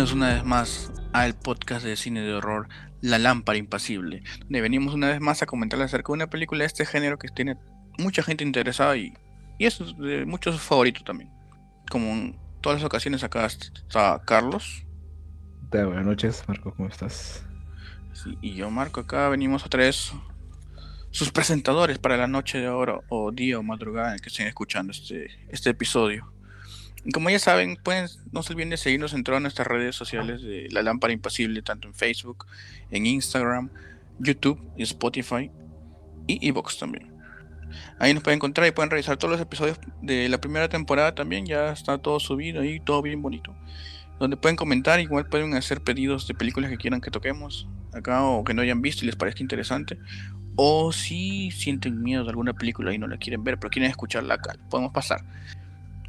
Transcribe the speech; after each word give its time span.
Bienvenidos 0.00 0.16
una 0.16 0.34
vez 0.34 0.44
más 0.46 0.92
al 1.12 1.34
podcast 1.34 1.84
de 1.84 1.94
cine 1.94 2.22
de 2.22 2.32
horror 2.32 2.70
La 3.02 3.18
Lámpara 3.18 3.58
Impasible, 3.58 4.22
donde 4.38 4.62
venimos 4.62 4.94
una 4.94 5.08
vez 5.08 5.20
más 5.20 5.42
a 5.42 5.46
comentar 5.46 5.78
acerca 5.82 6.06
de 6.06 6.14
una 6.14 6.30
película 6.30 6.60
de 6.60 6.68
este 6.68 6.86
género 6.86 7.18
que 7.18 7.28
tiene 7.28 7.58
mucha 7.98 8.22
gente 8.22 8.42
interesada 8.42 8.96
y, 8.96 9.12
y 9.58 9.66
es 9.66 9.78
de 9.98 10.24
muchos 10.24 10.58
favoritos 10.58 11.04
también. 11.04 11.30
Como 11.90 12.06
en 12.12 12.38
todas 12.62 12.78
las 12.78 12.86
ocasiones 12.86 13.22
acá 13.24 13.44
está 13.44 14.22
Carlos. 14.24 14.86
Buenas 15.70 16.06
noches, 16.06 16.44
Marco, 16.48 16.74
¿cómo 16.74 16.88
estás? 16.88 17.44
Sí, 18.14 18.38
y 18.40 18.54
yo, 18.54 18.70
Marco, 18.70 19.00
acá 19.00 19.28
venimos 19.28 19.66
otra 19.66 19.82
vez 19.82 20.14
sus 21.10 21.30
presentadores 21.30 21.98
para 21.98 22.16
la 22.16 22.26
noche 22.26 22.56
de 22.56 22.70
oro 22.70 23.04
o 23.10 23.32
día 23.32 23.58
o 23.58 23.62
madrugada 23.62 24.14
en 24.14 24.20
que 24.20 24.30
estén 24.30 24.46
escuchando 24.46 24.92
este, 24.92 25.26
este 25.50 25.68
episodio. 25.68 26.32
Como 27.14 27.30
ya 27.30 27.38
saben, 27.38 27.76
pueden, 27.82 28.08
no 28.30 28.42
se 28.42 28.52
olviden 28.52 28.70
de 28.70 28.76
seguirnos 28.76 29.14
en 29.14 29.24
todas 29.24 29.40
nuestras 29.40 29.66
redes 29.66 29.96
sociales 29.96 30.42
de 30.42 30.68
La 30.70 30.82
Lámpara 30.82 31.12
Impasible, 31.12 31.62
tanto 31.62 31.88
en 31.88 31.94
Facebook, 31.94 32.46
en 32.90 33.06
Instagram, 33.06 33.70
YouTube 34.18 34.60
Spotify 34.76 35.50
y 36.26 36.46
Evox 36.46 36.78
también. 36.78 37.10
Ahí 37.98 38.12
nos 38.12 38.22
pueden 38.22 38.38
encontrar 38.38 38.66
y 38.66 38.72
pueden 38.72 38.90
revisar 38.90 39.16
todos 39.16 39.32
los 39.32 39.40
episodios 39.40 39.78
de 40.02 40.28
la 40.28 40.40
primera 40.40 40.68
temporada 40.68 41.14
también, 41.14 41.46
ya 41.46 41.72
está 41.72 41.98
todo 41.98 42.20
subido 42.20 42.60
ahí, 42.60 42.80
todo 42.80 43.00
bien 43.00 43.22
bonito. 43.22 43.54
Donde 44.18 44.36
pueden 44.36 44.56
comentar, 44.56 45.00
igual 45.00 45.26
pueden 45.26 45.54
hacer 45.54 45.80
pedidos 45.80 46.26
de 46.26 46.34
películas 46.34 46.70
que 46.70 46.76
quieran 46.76 47.00
que 47.00 47.10
toquemos 47.10 47.66
acá 47.94 48.22
o 48.24 48.44
que 48.44 48.54
no 48.54 48.62
hayan 48.62 48.82
visto 48.82 49.04
y 49.04 49.06
les 49.06 49.16
parezca 49.16 49.42
interesante. 49.42 49.98
O 50.56 50.92
si 50.92 51.50
sienten 51.52 52.02
miedo 52.02 52.24
de 52.24 52.30
alguna 52.30 52.52
película 52.52 52.92
y 52.92 52.98
no 52.98 53.06
la 53.06 53.16
quieren 53.16 53.42
ver, 53.44 53.58
pero 53.58 53.70
quieren 53.70 53.90
escucharla 53.90 54.34
acá, 54.34 54.56
podemos 54.68 54.92
pasar. 54.92 55.24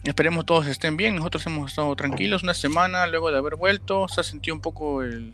Esperemos 0.04 0.48
todos 0.48 0.66
estén 0.66 0.98
bien. 0.98 1.16
Nosotros 1.16 1.46
hemos 1.46 1.70
estado 1.70 1.96
tranquilos 1.96 2.42
una 2.42 2.56
semana 2.56 3.06
luego 3.06 3.32
de 3.32 3.38
haber 3.38 3.56
vuelto. 3.56 4.08
Se 4.08 4.22
ha 4.22 4.24
sentido 4.24 4.56
un 4.56 4.62
poco 4.62 5.04
el, 5.04 5.34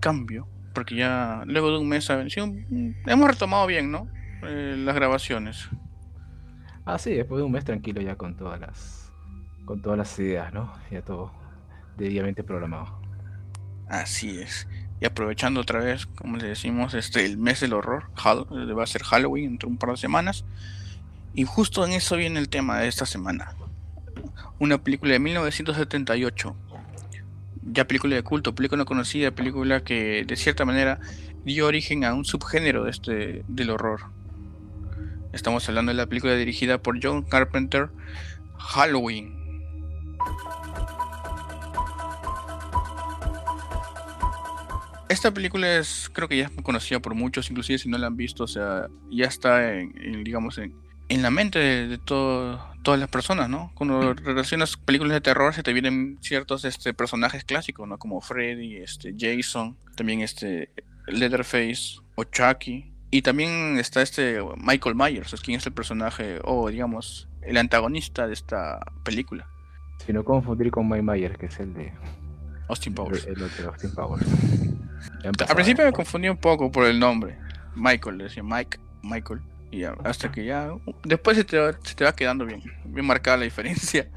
cambio. 0.00 0.48
Porque 0.74 0.96
ya 0.96 1.44
luego 1.46 1.70
de 1.70 1.78
un 1.78 1.88
mes 1.88 2.08
hemos 2.10 3.30
retomado 3.30 3.66
bien, 3.66 3.90
¿no? 3.90 4.08
Eh, 4.42 4.74
las 4.78 4.94
grabaciones. 4.94 5.68
Ah, 6.84 6.98
sí, 6.98 7.14
después 7.14 7.38
de 7.38 7.44
un 7.44 7.52
mes 7.52 7.64
tranquilo 7.64 8.00
ya 8.00 8.16
con 8.16 8.36
todas 8.36 8.60
las 8.60 9.12
con 9.64 9.82
todas 9.82 9.98
las 9.98 10.18
ideas, 10.18 10.52
¿no? 10.52 10.72
Ya 10.90 11.02
todo 11.02 11.32
debidamente 11.96 12.42
programado. 12.42 13.00
Así 13.88 14.40
es. 14.40 14.66
Y 15.00 15.06
aprovechando 15.06 15.60
otra 15.60 15.80
vez, 15.80 16.06
como 16.06 16.36
le 16.36 16.48
decimos, 16.48 16.94
este 16.94 17.24
el 17.24 17.38
mes 17.38 17.60
del 17.60 17.74
horror, 17.74 18.10
va 18.26 18.82
a 18.82 18.86
ser 18.86 19.04
Halloween 19.04 19.52
entre 19.52 19.68
un 19.68 19.76
par 19.76 19.90
de 19.90 19.96
semanas. 19.96 20.44
Y 21.32 21.44
justo 21.44 21.84
en 21.84 21.92
eso 21.92 22.16
viene 22.16 22.40
el 22.40 22.48
tema 22.48 22.78
de 22.78 22.88
esta 22.88 23.06
semana 23.06 23.54
una 24.58 24.78
película 24.78 25.12
de 25.12 25.18
1978. 25.18 26.56
Ya 27.72 27.86
película 27.86 28.16
de 28.16 28.22
culto, 28.22 28.54
película 28.54 28.84
conocida, 28.84 29.30
película 29.30 29.84
que 29.84 30.24
de 30.26 30.36
cierta 30.36 30.64
manera 30.64 30.98
dio 31.44 31.66
origen 31.66 32.04
a 32.04 32.14
un 32.14 32.24
subgénero 32.24 32.84
de 32.84 32.90
este, 32.90 33.44
del 33.48 33.70
horror. 33.70 34.00
Estamos 35.32 35.68
hablando 35.68 35.90
de 35.90 35.96
la 35.96 36.06
película 36.06 36.34
dirigida 36.34 36.78
por 36.78 36.98
John 37.02 37.22
Carpenter, 37.22 37.90
Halloween. 38.58 39.40
Esta 45.08 45.32
película 45.32 45.76
es, 45.76 46.08
creo 46.12 46.28
que 46.28 46.36
ya 46.36 46.44
es 46.44 46.62
conocida 46.62 47.00
por 47.00 47.14
muchos, 47.14 47.50
inclusive 47.50 47.78
si 47.78 47.88
no 47.88 47.98
la 47.98 48.06
han 48.06 48.16
visto, 48.16 48.44
o 48.44 48.48
sea, 48.48 48.86
ya 49.10 49.26
está 49.26 49.74
en, 49.74 50.22
digamos, 50.22 50.58
en, 50.58 50.72
la 51.08 51.30
mente 51.30 51.58
de, 51.58 51.98
todo, 51.98 52.64
todas 52.82 52.98
las 52.98 53.08
personas, 53.08 53.48
¿no? 53.48 53.72
Cuando 53.74 54.14
relacionas 54.14 54.76
películas 54.76 55.14
de 55.14 55.20
terror 55.20 55.54
se 55.54 55.62
te 55.62 55.72
vienen 55.72 56.18
ciertos 56.20 56.64
este, 56.64 56.94
personajes 56.94 57.44
clásicos, 57.44 57.86
¿no? 57.86 57.98
Como 57.98 58.20
Freddy, 58.20 58.76
este, 58.76 59.14
Jason, 59.18 59.76
también 59.96 60.20
este 60.20 60.70
Leatherface 61.06 62.00
o 62.14 62.24
Chucky. 62.24 62.92
Y 63.12 63.22
también 63.22 63.76
está 63.78 64.02
este 64.02 64.38
Michael 64.56 64.94
Myers, 64.94 65.34
quien 65.42 65.58
es 65.58 65.66
el 65.66 65.72
personaje 65.72 66.38
o 66.44 66.68
digamos 66.68 67.28
el 67.42 67.56
antagonista 67.56 68.26
de 68.28 68.34
esta 68.34 68.80
película. 69.04 69.48
Si 70.06 70.12
no 70.12 70.24
confundir 70.24 70.70
con 70.70 70.88
Mike 70.88 71.02
Myers, 71.02 71.38
que 71.38 71.46
es 71.46 71.58
el 71.58 71.74
de 71.74 71.92
Austin 72.68 72.94
Powers. 72.94 73.26
El, 73.26 73.34
de 73.34 73.64
Austin 73.64 73.94
Powers. 73.94 74.24
Al 75.24 75.54
principio 75.54 75.84
me 75.84 75.92
confundí 75.92 76.28
un 76.28 76.36
poco 76.36 76.70
por 76.70 76.86
el 76.86 76.98
nombre. 77.00 77.36
Michael, 77.74 78.18
le 78.18 78.24
decía 78.24 78.42
Mike, 78.42 78.78
Michael. 79.02 79.40
Y 79.70 79.84
hasta 79.84 80.32
que 80.32 80.44
ya. 80.44 80.72
Después 81.04 81.36
se 81.36 81.44
te, 81.44 81.58
va, 81.58 81.72
se 81.82 81.94
te 81.94 82.04
va 82.04 82.12
quedando 82.12 82.44
bien. 82.44 82.62
Bien 82.86 83.06
marcada 83.06 83.36
la 83.36 83.44
diferencia. 83.44 84.08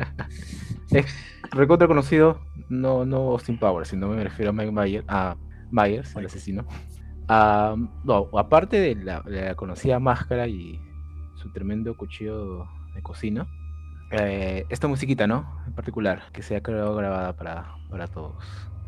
es 0.90 1.06
recontra 1.50 1.88
conocido. 1.88 2.40
No, 2.68 3.04
no 3.04 3.32
Austin 3.32 3.58
Powers, 3.58 3.88
sino 3.88 4.08
me 4.08 4.22
refiero 4.22 4.50
a 4.50 4.52
Mike 4.52 4.72
Myers, 4.72 5.04
a 5.08 5.36
Myers, 5.70 6.14
el 6.16 6.26
asesino. 6.26 6.66
no, 7.28 8.28
aparte 8.38 8.78
de 8.80 8.94
la, 8.94 9.54
conocida 9.56 9.98
máscara 9.98 10.46
y 10.46 10.80
su 11.36 11.50
tremendo 11.52 11.96
cuchillo 11.96 12.66
de 12.94 13.02
cocina. 13.02 13.46
Eh, 14.10 14.64
esta 14.68 14.88
musiquita, 14.88 15.26
¿no? 15.26 15.62
En 15.66 15.74
particular, 15.74 16.30
que 16.32 16.42
se 16.42 16.56
ha 16.56 16.62
quedado 16.62 16.94
grabada 16.94 17.34
para, 17.36 17.74
para 17.90 18.06
todos. 18.06 18.34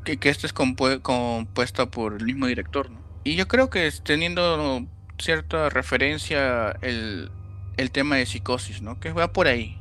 Que, 0.04 0.16
que 0.18 0.30
esto 0.30 0.46
es 0.46 0.52
compuesta 0.52 1.90
por 1.90 2.14
el 2.14 2.24
mismo 2.24 2.46
director, 2.46 2.90
¿no? 2.90 3.00
Y 3.22 3.36
yo 3.36 3.46
creo 3.48 3.68
que 3.68 3.90
teniendo 4.02 4.86
cierta 5.20 5.68
referencia 5.68 6.70
el, 6.82 7.30
el 7.76 7.90
tema 7.90 8.16
de 8.16 8.26
psicosis, 8.26 8.82
¿no? 8.82 8.98
Que 9.00 9.12
va 9.12 9.32
por 9.32 9.46
ahí. 9.46 9.78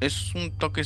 Es 0.00 0.34
un 0.34 0.50
toque, 0.50 0.82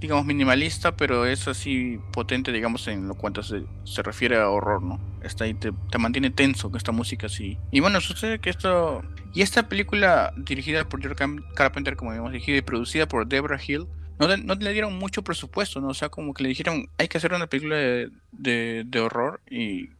digamos, 0.00 0.24
minimalista, 0.24 0.96
pero 0.96 1.26
es 1.26 1.48
así 1.48 2.00
potente, 2.12 2.50
digamos, 2.50 2.88
en 2.88 3.08
lo 3.08 3.14
cuanto 3.14 3.42
se, 3.42 3.64
se 3.84 4.02
refiere 4.02 4.38
a 4.38 4.48
horror, 4.48 4.82
¿no? 4.82 4.98
Está 5.22 5.44
ahí, 5.44 5.54
te, 5.54 5.72
te, 5.90 5.98
mantiene 5.98 6.30
tenso 6.30 6.70
con 6.70 6.78
esta 6.78 6.92
música 6.92 7.26
así. 7.26 7.58
Y 7.70 7.80
bueno, 7.80 8.00
sucede 8.00 8.38
que 8.38 8.50
esto... 8.50 9.02
Y 9.34 9.42
esta 9.42 9.68
película, 9.68 10.32
dirigida 10.36 10.88
por 10.88 11.00
George 11.00 11.24
Carpenter, 11.54 11.96
como 11.96 12.10
habíamos 12.10 12.32
dicho, 12.32 12.52
y 12.52 12.62
producida 12.62 13.06
por 13.06 13.26
Deborah 13.26 13.60
Hill, 13.66 13.86
no, 14.18 14.34
no, 14.36 14.54
le 14.54 14.72
dieron 14.72 14.96
mucho 14.96 15.22
presupuesto, 15.22 15.80
¿no? 15.80 15.88
O 15.88 15.94
sea, 15.94 16.08
como 16.08 16.32
que 16.34 16.44
le 16.44 16.48
dijeron, 16.50 16.88
hay 16.98 17.08
que 17.08 17.18
hacer 17.18 17.32
una 17.32 17.48
película 17.48 17.76
de, 17.76 18.10
de, 18.30 18.84
de 18.86 19.00
horror 19.00 19.40
y 19.50 19.90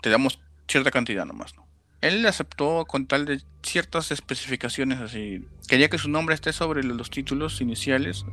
te 0.00 0.10
damos 0.10 0.38
cierta 0.68 0.92
cantidad 0.92 1.26
nomás, 1.26 1.56
¿no? 1.56 1.63
Él 2.04 2.26
aceptó 2.26 2.84
con 2.84 3.06
tal 3.06 3.24
de 3.24 3.40
ciertas 3.62 4.10
especificaciones 4.10 5.00
así. 5.00 5.48
Quería 5.66 5.88
que 5.88 5.96
su 5.96 6.10
nombre 6.10 6.34
esté 6.34 6.52
sobre 6.52 6.84
los 6.84 7.08
títulos 7.08 7.62
iniciales 7.62 8.26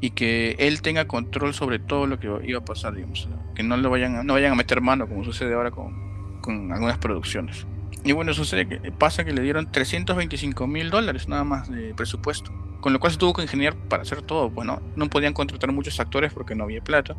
y 0.00 0.12
que 0.12 0.56
él 0.58 0.80
tenga 0.80 1.06
control 1.06 1.52
sobre 1.52 1.78
todo 1.78 2.06
lo 2.06 2.18
que 2.18 2.30
iba 2.44 2.60
a 2.60 2.64
pasar, 2.64 2.94
digamos. 2.94 3.28
Que 3.54 3.62
no 3.62 3.76
le 3.76 3.86
vayan 3.86 4.16
a, 4.16 4.22
no 4.22 4.32
vayan 4.32 4.52
a 4.52 4.54
meter 4.54 4.80
mano 4.80 5.06
como 5.06 5.24
sucede 5.24 5.52
ahora 5.52 5.70
con, 5.70 6.40
con 6.40 6.72
algunas 6.72 6.96
producciones. 6.96 7.66
Y 8.02 8.12
bueno, 8.12 8.32
sucede 8.32 8.66
que 8.66 8.92
pasa 8.92 9.26
que 9.26 9.34
le 9.34 9.42
dieron 9.42 9.70
325 9.70 10.66
mil 10.66 10.88
dólares 10.88 11.28
nada 11.28 11.44
más 11.44 11.70
de 11.70 11.92
presupuesto. 11.92 12.50
Con 12.80 12.94
lo 12.94 12.98
cual 12.98 13.12
se 13.12 13.18
tuvo 13.18 13.34
que 13.34 13.42
ingeniar 13.42 13.76
para 13.76 14.04
hacer 14.04 14.22
todo. 14.22 14.48
Bueno, 14.48 14.80
no 14.96 15.10
podían 15.10 15.34
contratar 15.34 15.70
muchos 15.70 16.00
actores 16.00 16.32
porque 16.32 16.54
no 16.54 16.64
había 16.64 16.80
plata. 16.80 17.14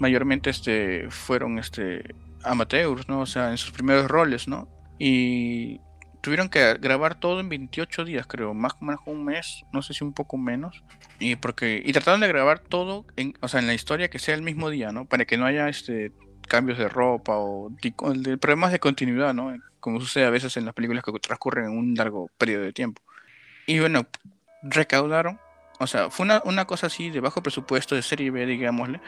Mayormente 0.00 0.50
este, 0.50 1.06
fueron 1.10 1.60
este, 1.60 2.16
amateurs, 2.42 3.08
¿no? 3.08 3.20
O 3.20 3.26
sea, 3.26 3.52
en 3.52 3.58
sus 3.58 3.70
primeros 3.70 4.08
roles, 4.08 4.48
¿no? 4.48 4.66
Y 5.04 5.80
tuvieron 6.20 6.48
que 6.48 6.74
grabar 6.74 7.16
todo 7.16 7.40
en 7.40 7.48
28 7.48 8.04
días, 8.04 8.24
creo, 8.28 8.54
más 8.54 8.74
o 8.80 8.84
menos 8.84 9.00
un 9.04 9.24
mes, 9.24 9.64
no 9.72 9.82
sé 9.82 9.94
si 9.94 10.04
un 10.04 10.12
poco 10.12 10.38
menos. 10.38 10.84
Y 11.18 11.34
porque 11.34 11.82
y 11.84 11.92
trataron 11.92 12.20
de 12.20 12.28
grabar 12.28 12.60
todo 12.60 13.04
en, 13.16 13.34
o 13.40 13.48
sea, 13.48 13.58
en 13.58 13.66
la 13.66 13.74
historia 13.74 14.10
que 14.10 14.20
sea 14.20 14.36
el 14.36 14.42
mismo 14.42 14.70
día, 14.70 14.92
¿no? 14.92 15.04
Para 15.04 15.24
que 15.24 15.36
no 15.36 15.44
haya 15.44 15.68
este 15.68 16.12
cambios 16.46 16.78
de 16.78 16.88
ropa 16.88 17.36
o 17.36 17.70
de, 17.82 18.38
problemas 18.38 18.70
de 18.70 18.78
continuidad, 18.78 19.34
¿no? 19.34 19.52
Como 19.80 19.98
sucede 19.98 20.24
a 20.24 20.30
veces 20.30 20.56
en 20.56 20.66
las 20.66 20.74
películas 20.74 21.02
que 21.02 21.10
transcurren 21.18 21.64
en 21.64 21.76
un 21.76 21.96
largo 21.96 22.30
periodo 22.38 22.62
de 22.62 22.72
tiempo. 22.72 23.02
Y 23.66 23.80
bueno, 23.80 24.06
recaudaron, 24.62 25.40
o 25.80 25.88
sea, 25.88 26.10
fue 26.10 26.26
una, 26.26 26.42
una 26.44 26.64
cosa 26.64 26.86
así 26.86 27.10
de 27.10 27.18
bajo 27.18 27.42
presupuesto 27.42 27.96
de 27.96 28.02
serie 28.02 28.30
B, 28.30 28.46
digámosle, 28.46 29.00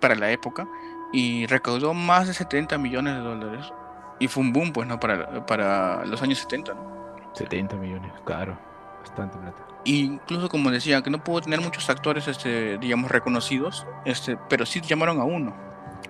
para 0.00 0.16
la 0.16 0.32
época, 0.32 0.66
y 1.12 1.46
recaudó 1.46 1.94
más 1.94 2.26
de 2.26 2.34
70 2.34 2.78
millones 2.78 3.14
de 3.14 3.20
dólares 3.20 3.72
y 4.18 4.28
fue 4.28 4.42
un 4.42 4.52
boom, 4.52 4.72
pues, 4.72 4.86
¿no? 4.86 4.98
Para, 4.98 5.44
para 5.46 6.04
los 6.04 6.22
años 6.22 6.38
70, 6.38 6.74
¿no? 6.74 6.96
70 7.34 7.76
millones, 7.76 8.12
claro. 8.24 8.58
Bastante 9.00 9.38
plata. 9.38 9.64
incluso, 9.84 10.48
como 10.48 10.70
decía, 10.70 11.00
que 11.02 11.10
no 11.10 11.22
pudo 11.22 11.42
tener 11.42 11.60
muchos 11.60 11.88
actores, 11.90 12.26
este, 12.26 12.76
digamos, 12.78 13.10
reconocidos, 13.10 13.86
este, 14.04 14.36
pero 14.48 14.66
sí 14.66 14.80
llamaron 14.80 15.20
a 15.20 15.24
uno, 15.24 15.54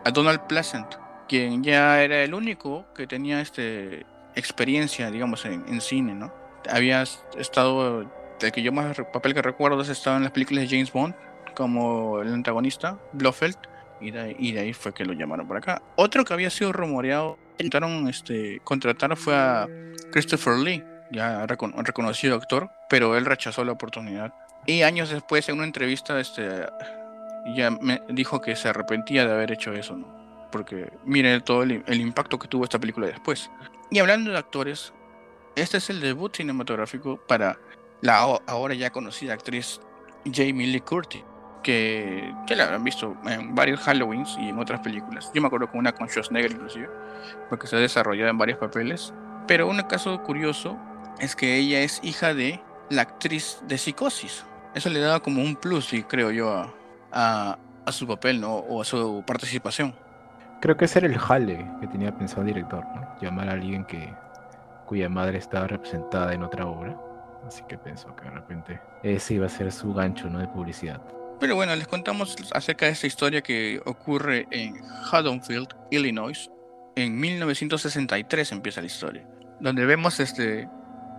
a 0.05 0.11
Donald 0.11 0.41
Pleasant, 0.47 0.95
quien 1.29 1.63
ya 1.63 2.03
era 2.03 2.23
el 2.23 2.33
único 2.33 2.87
que 2.95 3.07
tenía 3.07 3.41
este, 3.41 4.07
experiencia, 4.35 5.11
digamos, 5.11 5.45
en, 5.45 5.81
cine, 5.81 6.15
¿no? 6.15 6.33
Había 6.71 7.03
estado, 7.37 8.11
el 8.41 8.53
que 8.53 8.63
yo 8.63 8.73
más 8.73 8.97
papel 9.13 9.35
que 9.35 9.43
recuerdo 9.43 9.83
es 9.83 9.89
estado 9.89 10.17
en 10.17 10.23
las 10.23 10.33
películas 10.33 10.63
de 10.63 10.71
James 10.71 10.93
Bond, 10.93 11.15
como 11.55 12.21
el 12.21 12.33
antagonista, 12.33 12.99
Blofeld, 13.13 13.57
y 14.01 14.11
de, 14.11 14.61
ahí 14.61 14.73
fue 14.73 14.93
que 14.93 15.05
lo 15.05 15.13
llamaron 15.13 15.47
por 15.47 15.57
acá. 15.57 15.83
Otro 15.97 16.25
que 16.25 16.35
había 16.35 16.51
sido 16.51 16.73
rumoreado, 16.73 17.39
intentaron 17.59 18.09
este, 18.09 18.61
contratar 18.65 19.17
fue 19.17 19.35
a 19.35 19.69
Christopher 20.13 20.59
Lee, 20.59 20.83
ya 21.11 21.47
reconocido 21.47 22.37
actor, 22.37 22.71
pero 22.89 23.17
él 23.17 23.25
rechazó 23.25 23.65
la 23.65 23.73
oportunidad. 23.73 24.35
Y 24.67 24.83
años 24.83 25.11
después, 25.11 25.49
en 25.49 25.57
una 25.57 25.65
entrevista, 25.65 26.19
este, 26.19 26.67
Y 27.47 27.57
ya 27.57 27.71
me 27.71 28.03
dijo 28.09 28.41
que 28.41 28.57
se 28.57 28.69
arrepentía 28.69 29.25
de 29.25 29.33
haber 29.33 29.53
hecho 29.53 29.73
eso, 29.73 29.97
¿no? 29.97 30.49
Porque 30.51 30.91
miren 31.05 31.41
todo 31.43 31.63
el, 31.63 31.83
el 31.87 32.01
impacto 32.01 32.39
que 32.39 32.49
tuvo 32.49 32.65
esta 32.65 32.79
película 32.79 33.07
después. 33.07 33.51
Y 33.91 34.01
hablando 34.01 34.33
de 34.33 34.39
actores, 34.39 34.93
este 35.55 35.77
es 35.79 35.91
el 35.91 36.01
debut 36.01 36.37
cinematográfico 36.37 37.19
para 37.29 37.59
la 38.01 38.19
ahora 38.47 38.75
ya 38.75 38.91
conocida 38.91 39.33
actriz 39.33 39.81
Jamie 40.31 40.67
Lee 40.67 40.81
Curtis, 40.81 41.23
que 41.67 42.33
ya 42.47 42.55
la 42.55 42.63
habrán 42.63 42.85
visto 42.85 43.17
en 43.27 43.53
varios 43.53 43.81
Halloweens 43.89 44.39
y 44.39 44.51
en 44.51 44.59
otras 44.61 44.79
películas. 44.79 45.33
Yo 45.35 45.41
me 45.43 45.49
acuerdo 45.49 45.69
con 45.69 45.81
una 45.81 45.91
con 45.91 46.09
Schwarzenegger 46.09 46.53
inclusive, 46.53 46.89
porque 47.49 47.67
se 47.67 47.75
ha 47.75 47.81
desarrollado 47.81 48.31
en 48.31 48.39
varios 48.39 48.59
papeles. 48.59 49.13
Pero 49.49 49.69
un 49.69 49.83
caso 49.83 50.23
curioso 50.23 50.79
es 51.19 51.35
que 51.35 51.57
ella 51.57 51.81
es 51.81 51.99
hija 52.05 52.35
de 52.35 52.63
la 52.89 53.03
actriz 53.03 53.61
de 53.67 53.79
Psicosis. 53.79 54.47
Eso 54.77 54.91
le 54.91 55.01
daba 55.01 55.19
como 55.19 55.43
un 55.43 55.57
plus, 55.57 55.93
creo 56.07 56.31
yo, 56.31 56.73
a, 57.11 57.59
a, 57.85 57.93
su 57.93 58.07
papel 58.07 58.41
¿no? 58.41 58.55
o 58.55 58.83
a 58.83 58.85
su 58.85 59.25
participación. 59.27 59.93
Creo 60.61 60.77
que 60.77 60.85
ese 60.85 61.01
era 61.01 61.09
el 61.09 61.19
jale 61.19 61.69
que 61.81 61.89
tenía 61.89 62.17
pensado 62.17 62.43
el 62.43 62.49
director, 62.49 62.85
¿no? 62.95 63.09
llamar 63.21 63.49
a 63.49 63.53
alguien 63.55 63.85
que, 63.87 64.15
cuya 64.87 65.09
madre 65.09 65.39
estaba 65.39 65.67
representada 65.67 66.33
en 66.33 66.45
otra 66.45 66.65
obra. 66.65 66.97
Así 67.45 67.65
que 67.69 67.77
pensó 67.77 68.15
que 68.15 68.27
de 68.27 68.31
repente 68.31 68.81
ese 69.03 69.35
iba 69.35 69.47
a 69.47 69.49
ser 69.49 69.73
su 69.73 69.93
gancho 69.93 70.31
¿no? 70.31 70.39
de 70.39 70.47
publicidad. 70.47 71.01
Pero 71.39 71.55
bueno, 71.55 71.77
les 71.77 71.87
contamos 71.87 72.37
acerca 72.53 72.87
de 72.87 72.93
esta 72.93 73.07
historia 73.07 73.43
que 73.43 73.81
ocurre 73.85 74.47
en 74.51 74.75
Haddonfield, 75.11 75.69
Illinois. 75.91 76.51
En 76.95 77.19
1963 77.21 78.53
empieza 78.53 78.81
la 78.81 78.87
historia, 78.87 79.29
donde 79.61 79.85
vemos 79.85 80.19
este, 80.19 80.67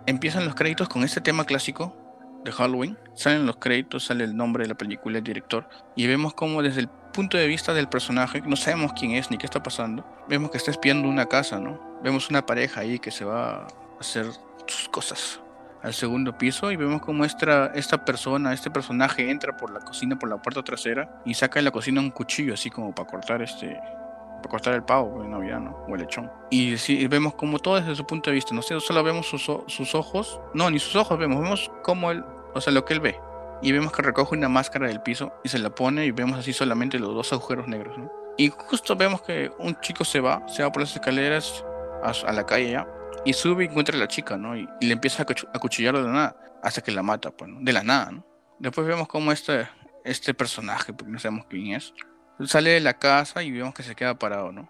empiezan 0.07 0.45
los 0.45 0.55
créditos 0.55 0.89
con 0.89 1.03
este 1.03 1.21
tema 1.21 1.45
clásico 1.45 1.95
de 2.43 2.51
Halloween. 2.51 2.97
Salen 3.13 3.45
los 3.45 3.57
créditos, 3.57 4.05
sale 4.05 4.23
el 4.23 4.35
nombre 4.35 4.63
de 4.63 4.69
la 4.69 4.75
película, 4.75 5.19
el 5.19 5.23
director, 5.23 5.69
y 5.95 6.07
vemos 6.07 6.33
como 6.33 6.63
desde 6.63 6.81
el 6.81 6.89
punto 7.13 7.37
de 7.37 7.45
vista 7.45 7.75
del 7.75 7.87
personaje, 7.87 8.41
no 8.41 8.55
sabemos 8.55 8.93
quién 8.93 9.11
es 9.11 9.29
ni 9.29 9.37
qué 9.37 9.45
está 9.45 9.61
pasando, 9.61 10.03
vemos 10.27 10.49
que 10.49 10.57
está 10.57 10.71
espiando 10.71 11.07
una 11.07 11.27
casa, 11.27 11.59
¿no? 11.59 11.99
Vemos 12.03 12.29
una 12.29 12.45
pareja 12.45 12.81
ahí 12.81 12.97
que 12.97 13.11
se 13.11 13.23
va 13.23 13.49
a 13.49 13.67
hacer 13.99 14.25
sus 14.65 14.89
cosas 14.89 15.41
al 15.87 15.93
segundo 15.93 16.37
piso 16.37 16.69
y 16.69 16.75
vemos 16.75 17.01
como 17.01 17.23
esta, 17.23 17.67
esta 17.67 18.03
persona, 18.03 18.53
este 18.53 18.69
personaje 18.69 19.31
entra 19.31 19.55
por 19.55 19.71
la 19.71 19.79
cocina, 19.79 20.19
por 20.19 20.29
la 20.29 20.37
puerta 20.37 20.61
trasera 20.61 21.09
y 21.25 21.33
saca 21.33 21.59
de 21.59 21.63
la 21.63 21.71
cocina 21.71 22.01
un 22.01 22.11
cuchillo 22.11 22.53
así 22.53 22.69
como 22.69 22.93
para 22.93 23.07
cortar 23.07 23.41
este 23.41 23.79
para 24.37 24.49
cortar 24.49 24.73
el 24.73 24.83
pavo 24.83 25.23
en 25.23 25.31
Navidad, 25.31 25.61
¿no? 25.61 25.71
O 25.87 25.95
el 25.95 26.01
lechón. 26.01 26.29
Y, 26.51 26.77
sí, 26.77 27.07
vemos 27.07 27.35
como 27.35 27.57
todo 27.57 27.79
desde 27.79 27.95
su 27.95 28.05
punto 28.05 28.29
de 28.29 28.35
vista, 28.35 28.53
no 28.53 28.61
sé, 28.61 28.79
solo 28.81 29.01
vemos 29.01 29.27
sus, 29.27 29.49
sus 29.67 29.95
ojos, 29.95 30.39
no, 30.53 30.69
ni 30.69 30.77
sus 30.77 30.95
ojos 30.95 31.17
vemos, 31.17 31.41
vemos 31.41 31.71
como 31.83 32.11
él, 32.11 32.23
o 32.53 32.61
sea, 32.61 32.71
lo 32.71 32.85
que 32.85 32.93
él 32.93 32.99
ve. 32.99 33.19
Y 33.63 33.71
vemos 33.71 33.91
que 33.91 34.03
recoge 34.03 34.35
una 34.35 34.49
máscara 34.49 34.87
del 34.87 35.01
piso 35.01 35.33
y 35.43 35.49
se 35.49 35.57
la 35.57 35.71
pone 35.71 36.05
y 36.05 36.11
vemos 36.11 36.37
así 36.37 36.53
solamente 36.53 36.99
los 36.99 37.15
dos 37.15 37.31
agujeros 37.33 37.67
negros, 37.67 37.97
¿no? 37.97 38.11
Y 38.37 38.49
justo 38.49 38.95
vemos 38.95 39.21
que 39.21 39.51
un 39.57 39.79
chico 39.79 40.03
se 40.03 40.19
va, 40.19 40.47
se 40.47 40.61
va 40.61 40.71
por 40.71 40.83
las 40.83 40.93
escaleras 40.93 41.65
a, 42.03 42.11
a 42.27 42.33
la 42.33 42.45
calle 42.45 42.71
ya 42.71 42.85
y 43.25 43.33
sube 43.33 43.65
y 43.65 43.67
encuentra 43.67 43.95
a 43.95 43.99
la 43.99 44.07
chica, 44.07 44.37
¿no? 44.37 44.55
Y, 44.57 44.67
le 44.81 44.93
empieza 44.93 45.23
a 45.23 45.59
cuchillar 45.59 45.95
de 45.95 46.03
la 46.03 46.11
nada, 46.11 46.59
hasta 46.63 46.81
que 46.81 46.91
la 46.91 47.03
mata, 47.03 47.31
pues, 47.31 47.51
De 47.59 47.73
la 47.73 47.83
nada, 47.83 48.11
¿no? 48.11 48.25
Después 48.59 48.87
vemos 48.87 49.07
cómo 49.07 49.31
este, 49.31 49.67
este 50.03 50.33
personaje, 50.33 50.93
porque 50.93 51.11
no 51.11 51.19
sabemos 51.19 51.45
quién 51.49 51.73
es, 51.73 51.93
sale 52.45 52.71
de 52.71 52.79
la 52.79 52.93
casa 52.93 53.43
y 53.43 53.51
vemos 53.51 53.73
que 53.73 53.83
se 53.83 53.95
queda 53.95 54.17
parado, 54.17 54.51
¿no? 54.51 54.69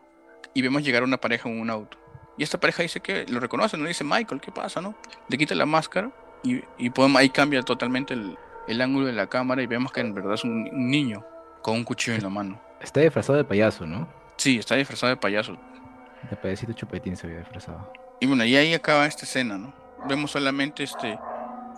Y 0.53 0.61
vemos 0.61 0.83
llegar 0.83 1.03
una 1.03 1.17
pareja 1.17 1.49
en 1.49 1.59
un 1.59 1.69
auto. 1.69 1.97
Y 2.37 2.43
esta 2.43 2.59
pareja 2.59 2.83
dice 2.83 2.99
que 2.99 3.25
lo 3.27 3.39
reconoce, 3.39 3.77
¿no? 3.77 3.87
Dice, 3.87 4.03
Michael, 4.03 4.41
¿qué 4.41 4.51
pasa, 4.51 4.81
no? 4.81 4.95
Le 5.27 5.37
quita 5.37 5.55
la 5.55 5.65
máscara 5.65 6.11
y, 6.43 6.61
y 6.77 6.89
podemos, 6.89 7.19
ahí 7.19 7.29
cambia 7.29 7.61
totalmente 7.63 8.13
el, 8.13 8.37
el, 8.67 8.81
ángulo 8.81 9.07
de 9.07 9.13
la 9.13 9.27
cámara 9.27 9.61
y 9.61 9.67
vemos 9.67 9.91
que 9.91 10.01
en 10.01 10.13
verdad 10.13 10.35
es 10.35 10.43
un, 10.43 10.69
un 10.71 10.89
niño 10.89 11.25
con 11.63 11.75
un 11.75 11.83
cuchillo 11.83 12.15
en 12.15 12.23
la 12.23 12.29
mano. 12.29 12.61
Está 12.79 13.01
disfrazado 13.01 13.37
de 13.37 13.43
payaso, 13.43 13.87
¿no? 13.87 14.07
Sí, 14.37 14.59
está 14.59 14.75
disfrazado 14.75 15.09
de 15.09 15.17
payaso. 15.17 15.57
De 16.29 16.35
payasito 16.35 16.73
chupetín 16.73 17.15
se 17.17 17.25
había 17.25 17.39
disfrazado. 17.39 17.91
Y 18.19 18.25
bueno, 18.25 18.45
y 18.45 18.55
ahí 18.55 18.73
acaba 18.73 19.05
esta 19.05 19.25
escena, 19.25 19.57
¿no? 19.57 19.73
Vemos 20.07 20.31
solamente 20.31 20.83
este 20.83 21.19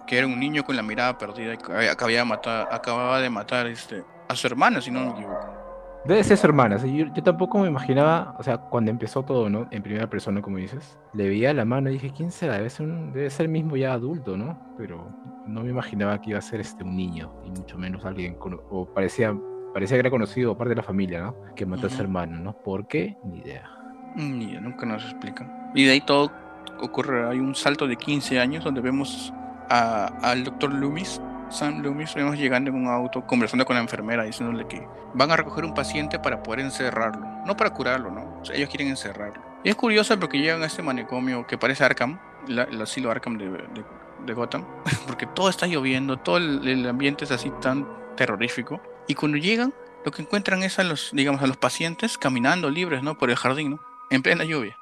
que 0.09 0.17
era 0.17 0.25
un 0.25 0.39
niño 0.39 0.63
con 0.63 0.75
la 0.75 0.81
mirada 0.81 1.19
perdida 1.19 1.53
y 1.53 1.85
acababa 1.85 2.17
de 2.17 2.25
matar, 2.25 2.67
acababa 2.71 3.21
de 3.21 3.29
matar 3.29 3.67
este, 3.67 4.03
a 4.27 4.35
su 4.35 4.47
hermana, 4.47 4.81
si 4.81 4.89
no 4.89 5.01
me 5.01 5.11
equivoco. 5.11 5.59
Debe 6.03 6.23
ser 6.23 6.37
su 6.37 6.47
hermana, 6.47 6.77
yo, 6.77 7.05
yo, 7.13 7.23
tampoco 7.23 7.59
me 7.59 7.67
imaginaba, 7.67 8.35
o 8.39 8.43
sea, 8.43 8.57
cuando 8.57 8.89
empezó 8.89 9.21
todo, 9.21 9.51
¿no? 9.51 9.67
En 9.69 9.83
primera 9.83 10.09
persona, 10.09 10.41
como 10.41 10.57
dices, 10.57 10.97
le 11.13 11.29
veía 11.29 11.53
la 11.53 11.63
mano 11.63 11.89
y 11.89 11.93
dije, 11.93 12.11
¿quién 12.11 12.31
será? 12.31 12.55
Debe 12.55 12.71
ser, 12.71 12.87
un, 12.87 13.11
debe 13.11 13.29
ser 13.29 13.49
mismo 13.49 13.77
ya 13.77 13.93
adulto, 13.93 14.35
¿no? 14.35 14.57
Pero 14.77 15.13
no 15.45 15.61
me 15.61 15.69
imaginaba 15.69 16.19
que 16.19 16.31
iba 16.31 16.39
a 16.39 16.41
ser 16.41 16.59
este 16.61 16.83
un 16.83 16.95
niño, 16.95 17.31
y 17.45 17.51
mucho 17.51 17.77
menos 17.77 18.03
alguien, 18.03 18.33
con, 18.33 18.59
o 18.71 18.91
parecía, 18.91 19.37
parecía 19.73 19.97
que 19.97 20.01
era 20.01 20.09
conocido, 20.09 20.57
parte 20.57 20.69
de 20.69 20.77
la 20.77 20.83
familia, 20.83 21.21
¿no? 21.21 21.35
Que 21.55 21.67
mató 21.67 21.85
uh 21.85 21.89
-huh. 21.89 21.93
a 21.93 21.95
su 21.97 22.01
hermano, 22.01 22.39
¿no? 22.39 22.53
¿Por 22.53 22.87
qué? 22.87 23.15
Ni 23.25 23.41
idea. 23.41 23.69
Ni 24.15 24.45
idea, 24.45 24.61
nunca 24.61 24.85
nos 24.85 25.03
explican. 25.03 25.71
Y 25.75 25.85
de 25.85 25.91
ahí 25.91 26.01
todo 26.01 26.31
ocurre, 26.79 27.29
hay 27.29 27.39
un 27.39 27.55
salto 27.55 27.87
de 27.87 27.95
15 27.95 28.39
años 28.39 28.63
donde 28.63 28.81
vemos 28.81 29.33
a, 29.69 30.05
al 30.21 30.43
doctor 30.43 30.73
Loomis, 30.73 31.21
Sam 31.49 31.81
Loomis, 31.81 32.13
vemos 32.13 32.37
llegando 32.37 32.69
en 32.69 32.75
un 32.75 32.87
auto 32.87 33.25
conversando 33.25 33.65
con 33.65 33.75
la 33.75 33.81
enfermera 33.81 34.23
diciéndole 34.23 34.67
que 34.67 34.87
van 35.13 35.31
a 35.31 35.35
recoger 35.35 35.65
un 35.65 35.73
paciente 35.73 36.19
para 36.19 36.43
poder 36.43 36.61
encerrarlo, 36.61 37.25
no 37.45 37.57
para 37.57 37.71
curarlo, 37.71 38.11
¿no? 38.11 38.39
O 38.41 38.45
sea, 38.45 38.55
ellos 38.55 38.69
quieren 38.69 38.87
encerrarlo. 38.87 39.41
Y 39.63 39.69
es 39.69 39.75
curioso 39.75 40.17
porque 40.19 40.39
llegan 40.39 40.61
a 40.63 40.67
este 40.67 40.81
manicomio 40.81 41.45
que 41.47 41.57
parece 41.57 41.83
Arkham, 41.83 42.19
la, 42.47 42.63
el 42.63 42.81
asilo 42.81 43.11
Arkham 43.11 43.37
de, 43.37 43.49
de, 43.49 43.83
de, 44.25 44.33
Gotham, 44.33 44.63
porque 45.07 45.25
todo 45.25 45.49
está 45.49 45.67
lloviendo, 45.67 46.17
todo 46.17 46.37
el, 46.37 46.67
el 46.67 46.87
ambiente 46.87 47.25
es 47.25 47.31
así 47.31 47.51
tan 47.61 47.87
terrorífico. 48.15 48.81
Y 49.07 49.15
cuando 49.15 49.37
llegan, 49.37 49.73
lo 50.05 50.11
que 50.11 50.21
encuentran 50.21 50.63
es 50.63 50.77
a 50.79 50.83
los, 50.83 51.09
digamos, 51.13 51.41
a 51.41 51.47
los 51.47 51.57
pacientes 51.57 52.17
caminando 52.17 52.69
libres, 52.69 53.01
¿no? 53.01 53.17
Por 53.17 53.31
el 53.31 53.35
jardín, 53.35 53.71
¿no? 53.71 53.88
En 54.09 54.21
plena 54.21 54.43
lluvia. 54.43 54.77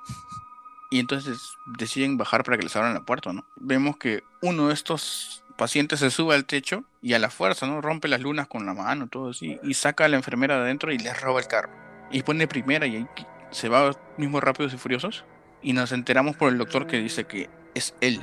Y 0.89 0.99
entonces 0.99 1.57
deciden 1.65 2.17
bajar 2.17 2.43
para 2.43 2.57
que 2.57 2.63
les 2.63 2.75
abran 2.75 2.93
la 2.93 3.01
puerta, 3.01 3.33
¿no? 3.33 3.45
Vemos 3.57 3.97
que 3.97 4.23
uno 4.41 4.69
de 4.69 4.73
estos 4.73 5.43
pacientes 5.57 5.99
se 5.99 6.11
sube 6.11 6.33
al 6.33 6.45
techo 6.45 6.85
y 7.01 7.13
a 7.13 7.19
la 7.19 7.29
fuerza, 7.29 7.67
¿no? 7.67 7.81
Rompe 7.81 8.07
las 8.07 8.21
lunas 8.21 8.47
con 8.47 8.65
la 8.65 8.73
mano, 8.73 9.07
todo 9.07 9.31
así, 9.31 9.59
y 9.63 9.73
saca 9.73 10.05
a 10.05 10.07
la 10.07 10.15
enfermera 10.15 10.55
de 10.55 10.61
adentro 10.61 10.93
y 10.93 10.97
les 10.97 11.19
roba 11.19 11.41
el 11.41 11.47
carro. 11.47 11.71
Y 12.09 12.23
pone 12.23 12.47
primera 12.47 12.87
y 12.87 12.95
ahí 12.95 13.07
se 13.51 13.67
va 13.67 13.91
mismo 14.17 14.39
rápidos 14.39 14.73
y 14.73 14.77
furiosos. 14.77 15.25
Y 15.61 15.73
nos 15.73 15.91
enteramos 15.91 16.37
por 16.37 16.51
el 16.51 16.57
doctor 16.57 16.87
que 16.87 16.99
dice 16.99 17.25
que 17.25 17.49
es 17.73 17.93
él. 17.99 18.21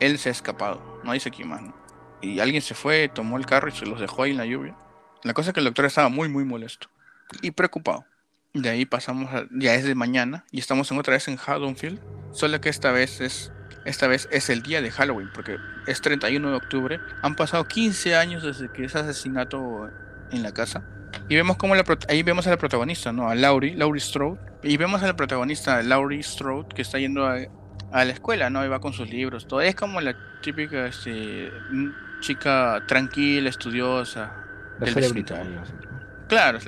Él 0.00 0.18
se 0.18 0.28
ha 0.28 0.32
escapado, 0.32 1.00
no 1.04 1.12
dice 1.12 1.30
quién 1.30 1.48
más. 1.48 1.62
Y 2.20 2.40
alguien 2.40 2.60
se 2.60 2.74
fue, 2.74 3.08
tomó 3.08 3.38
el 3.38 3.46
carro 3.46 3.68
y 3.68 3.72
se 3.72 3.86
los 3.86 4.00
dejó 4.00 4.24
ahí 4.24 4.32
en 4.32 4.36
la 4.36 4.46
lluvia. 4.46 4.76
La 5.22 5.32
cosa 5.32 5.50
es 5.50 5.54
que 5.54 5.60
el 5.60 5.66
doctor 5.66 5.86
estaba 5.86 6.08
muy, 6.08 6.28
muy 6.28 6.44
molesto 6.44 6.88
y 7.40 7.52
preocupado. 7.52 8.04
De 8.54 8.68
ahí 8.68 8.84
pasamos, 8.84 9.32
a, 9.32 9.46
ya 9.50 9.74
es 9.74 9.84
de 9.84 9.94
mañana 9.94 10.44
y 10.50 10.58
estamos 10.58 10.90
en 10.90 10.98
otra 10.98 11.14
vez 11.14 11.26
en 11.28 11.38
Haddonfield, 11.38 12.00
solo 12.32 12.60
que 12.60 12.68
esta 12.68 12.92
vez 12.92 13.20
es 13.20 13.52
esta 13.84 14.06
vez 14.06 14.28
es 14.30 14.48
el 14.48 14.62
día 14.62 14.80
de 14.80 14.90
Halloween, 14.90 15.30
porque 15.34 15.56
es 15.86 16.00
31 16.00 16.50
de 16.50 16.56
octubre. 16.56 17.00
Han 17.22 17.34
pasado 17.34 17.66
15 17.66 18.14
años 18.14 18.42
desde 18.42 18.70
que 18.70 18.84
ese 18.84 18.98
asesinato 18.98 19.90
en 20.30 20.42
la 20.42 20.52
casa. 20.52 20.84
Y 21.28 21.34
vemos 21.34 21.56
como 21.56 21.74
la, 21.74 21.84
ahí 22.08 22.22
vemos 22.22 22.46
a 22.46 22.50
la 22.50 22.58
protagonista, 22.58 23.12
¿no? 23.12 23.28
A 23.28 23.34
Laurie, 23.34 23.74
Laurie 23.74 24.00
Strode. 24.00 24.38
Y 24.62 24.76
vemos 24.76 25.02
a 25.02 25.06
la 25.06 25.16
protagonista, 25.16 25.82
Laurie 25.82 26.22
Strode, 26.22 26.68
que 26.74 26.82
está 26.82 26.98
yendo 26.98 27.26
a, 27.26 27.38
a 27.90 28.04
la 28.04 28.12
escuela, 28.12 28.50
¿no? 28.50 28.64
Y 28.64 28.68
va 28.68 28.80
con 28.80 28.92
sus 28.92 29.10
libros. 29.10 29.48
Todo 29.48 29.60
es 29.60 29.74
como 29.74 30.00
la 30.00 30.16
típica 30.40 30.86
este, 30.86 31.50
chica 32.20 32.82
tranquila, 32.86 33.50
estudiosa. 33.50 34.32
La 34.78 34.86
celebridad. 34.86 35.44
Claro, 36.28 36.58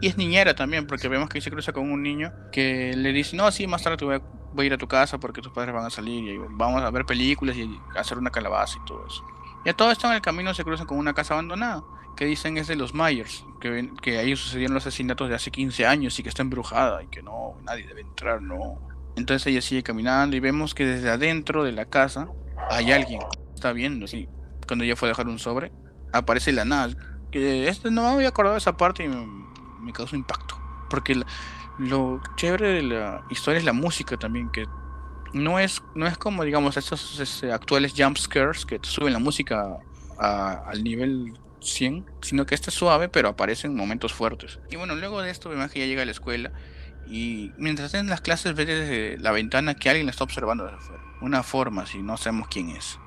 y 0.00 0.06
es 0.06 0.16
niñera 0.16 0.54
también, 0.54 0.86
porque 0.86 1.08
vemos 1.08 1.28
que 1.28 1.40
se 1.40 1.50
cruza 1.50 1.72
con 1.72 1.90
un 1.90 2.02
niño 2.02 2.32
que 2.52 2.94
le 2.96 3.12
dice, 3.12 3.36
no, 3.36 3.50
sí, 3.50 3.66
más 3.66 3.82
tarde 3.82 3.96
te 3.96 4.04
voy 4.04 4.16
a, 4.16 4.22
voy 4.52 4.64
a 4.64 4.66
ir 4.66 4.72
a 4.72 4.78
tu 4.78 4.88
casa 4.88 5.18
porque 5.18 5.42
tus 5.42 5.52
padres 5.52 5.74
van 5.74 5.84
a 5.84 5.90
salir 5.90 6.24
y 6.24 6.38
vamos 6.50 6.82
a 6.82 6.90
ver 6.90 7.04
películas 7.04 7.56
y 7.56 7.78
hacer 7.96 8.18
una 8.18 8.30
calabaza 8.30 8.78
y 8.82 8.84
todo 8.86 9.06
eso. 9.06 9.22
Y 9.64 9.68
a 9.68 9.74
todo 9.74 9.90
esto 9.90 10.06
en 10.06 10.14
el 10.14 10.20
camino 10.20 10.54
se 10.54 10.64
cruzan 10.64 10.86
con 10.86 10.98
una 10.98 11.14
casa 11.14 11.34
abandonada, 11.34 11.82
que 12.16 12.26
dicen 12.26 12.56
es 12.56 12.66
de 12.66 12.76
los 12.76 12.94
Myers, 12.94 13.44
que, 13.60 13.90
que 14.02 14.18
ahí 14.18 14.36
sucedieron 14.36 14.74
los 14.74 14.86
asesinatos 14.86 15.28
de 15.28 15.34
hace 15.34 15.50
15 15.50 15.86
años 15.86 16.18
y 16.18 16.22
que 16.22 16.28
está 16.28 16.42
embrujada 16.42 17.02
y 17.02 17.06
que 17.08 17.22
no, 17.22 17.58
nadie 17.62 17.86
debe 17.86 18.02
entrar, 18.02 18.42
no. 18.42 18.78
Entonces 19.16 19.46
ella 19.46 19.62
sigue 19.62 19.82
caminando 19.82 20.36
y 20.36 20.40
vemos 20.40 20.74
que 20.74 20.86
desde 20.86 21.10
adentro 21.10 21.64
de 21.64 21.72
la 21.72 21.86
casa 21.86 22.28
hay 22.70 22.92
alguien, 22.92 23.20
está 23.54 23.72
viendo, 23.72 24.06
sí. 24.06 24.28
Cuando 24.66 24.84
ella 24.84 24.96
fue 24.96 25.08
a 25.08 25.10
dejar 25.10 25.28
un 25.28 25.38
sobre, 25.38 25.72
aparece 26.12 26.52
la 26.52 26.64
nada 26.64 27.13
que 27.34 27.66
este, 27.66 27.90
no 27.90 28.02
me 28.02 28.08
había 28.10 28.28
acordado 28.28 28.54
de 28.54 28.58
esa 28.58 28.76
parte 28.76 29.02
y 29.02 29.08
me, 29.08 29.26
me 29.80 29.92
causó 29.92 30.14
impacto. 30.14 30.56
Porque 30.88 31.16
la, 31.16 31.26
lo 31.78 32.20
chévere 32.36 32.68
de 32.68 32.82
la 32.82 33.24
historia 33.28 33.58
es 33.58 33.64
la 33.64 33.72
música 33.72 34.16
también, 34.16 34.50
que 34.50 34.66
no 35.32 35.58
es, 35.58 35.82
no 35.96 36.06
es 36.06 36.16
como, 36.16 36.44
digamos, 36.44 36.76
estos 36.76 37.18
este, 37.18 37.52
actuales 37.52 37.92
jump 37.96 38.16
scares 38.18 38.64
que 38.64 38.78
suben 38.82 39.12
la 39.12 39.18
música 39.18 39.78
al 40.16 40.84
nivel 40.84 41.34
100, 41.60 42.06
sino 42.22 42.46
que 42.46 42.54
esta 42.54 42.70
es 42.70 42.76
suave, 42.76 43.08
pero 43.08 43.30
aparece 43.30 43.66
en 43.66 43.74
momentos 43.74 44.12
fuertes. 44.12 44.60
Y 44.70 44.76
bueno, 44.76 44.94
luego 44.94 45.20
de 45.20 45.32
esto, 45.32 45.50
vemos 45.50 45.72
que 45.72 45.80
ya 45.80 45.86
llega 45.86 46.02
a 46.02 46.04
la 46.04 46.12
escuela 46.12 46.52
y 47.08 47.50
mientras 47.58 47.94
en 47.94 48.06
las 48.06 48.20
clases 48.20 48.54
ve 48.54 48.64
desde 48.64 49.18
la 49.18 49.32
ventana 49.32 49.74
que 49.74 49.90
alguien 49.90 50.06
la 50.06 50.12
está 50.12 50.22
observando 50.22 50.66
desde 50.66 50.76
afuera. 50.76 51.02
Una 51.20 51.42
forma, 51.42 51.84
si 51.84 52.00
no 52.00 52.16
sabemos 52.16 52.46
quién 52.46 52.68
es. 52.70 53.00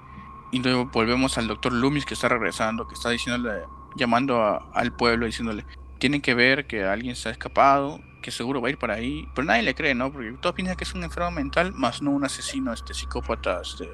Y 0.52 0.60
luego 0.60 0.88
volvemos 0.88 1.38
al 1.38 1.48
doctor 1.48 1.72
Loomis 1.72 2.06
que 2.06 2.14
está 2.14 2.28
regresando, 2.28 2.90
que 2.90 2.94
está 2.94 3.10
diciéndole 3.10 3.64
llamando 3.98 4.42
a, 4.42 4.70
al 4.74 4.96
pueblo 4.96 5.26
diciéndole 5.26 5.66
tienen 5.98 6.22
que 6.22 6.34
ver 6.34 6.68
que 6.68 6.84
alguien 6.84 7.16
se 7.16 7.30
ha 7.30 7.32
escapado, 7.32 8.00
que 8.22 8.32
seguro 8.32 8.62
va 8.62 8.68
a 8.68 8.72
ir 8.72 8.78
para 8.78 8.96
ahí, 8.96 9.28
pero 9.36 9.46
nadie 9.46 9.64
le 9.64 9.76
cree, 9.76 9.96
¿no? 9.96 10.12
Porque 10.12 10.34
todos 10.40 10.56
piensan 10.56 10.76
que 10.76 10.84
es 10.84 10.94
un 10.94 11.04
enfermo 11.04 11.32
mental, 11.32 11.74
más 11.74 12.02
no 12.02 12.12
un 12.12 12.24
asesino, 12.26 12.74
este 12.74 12.94
psicópata, 12.94 13.62
este, 13.62 13.90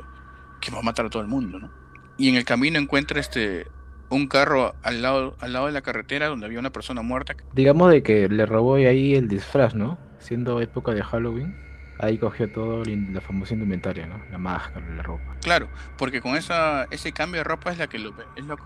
que 0.60 0.72
va 0.72 0.80
a 0.80 0.84
matar 0.84 1.06
a 1.06 1.10
todo 1.10 1.22
el 1.22 1.28
mundo, 1.28 1.60
¿no? 1.60 1.72
Y 2.18 2.30
en 2.30 2.36
el 2.36 2.46
camino 2.46 2.80
encuentra 2.80 3.20
este 3.20 3.68
un 4.10 4.28
carro 4.28 4.76
al 4.84 5.02
lado, 5.02 5.36
al 5.40 5.54
lado 5.54 5.66
de 5.66 5.72
la 5.72 5.82
carretera 5.82 6.28
donde 6.28 6.46
había 6.46 6.60
una 6.60 6.70
persona 6.70 7.02
muerta. 7.02 7.36
Digamos 7.54 7.90
de 7.90 8.04
que 8.04 8.30
le 8.30 8.46
robó 8.46 8.76
ahí 8.76 9.16
el 9.16 9.28
disfraz, 9.28 9.74
¿no? 9.74 9.98
Siendo 10.20 10.62
época 10.62 10.94
de 10.94 11.02
Halloween, 11.02 11.56
ahí 12.00 12.18
cogió 12.18 12.50
todo 12.50 12.84
la 12.86 13.22
famosa 13.22 13.54
indumentaria, 13.54 14.06
¿no? 14.06 14.22
La 14.32 14.38
máscara, 14.38 14.86
la 14.96 15.04
ropa. 15.04 15.36
Claro, 15.42 15.70
porque 15.98 16.22
con 16.22 16.36
esa, 16.36 16.86
ese 16.92 17.12
cambio 17.12 17.40
de 17.40 17.44
ropa 17.44 17.72
es 17.72 17.78
la 17.78 17.88
que 17.88 18.00
lo, 18.00 18.14
es 18.36 18.46
lo, 18.46 18.58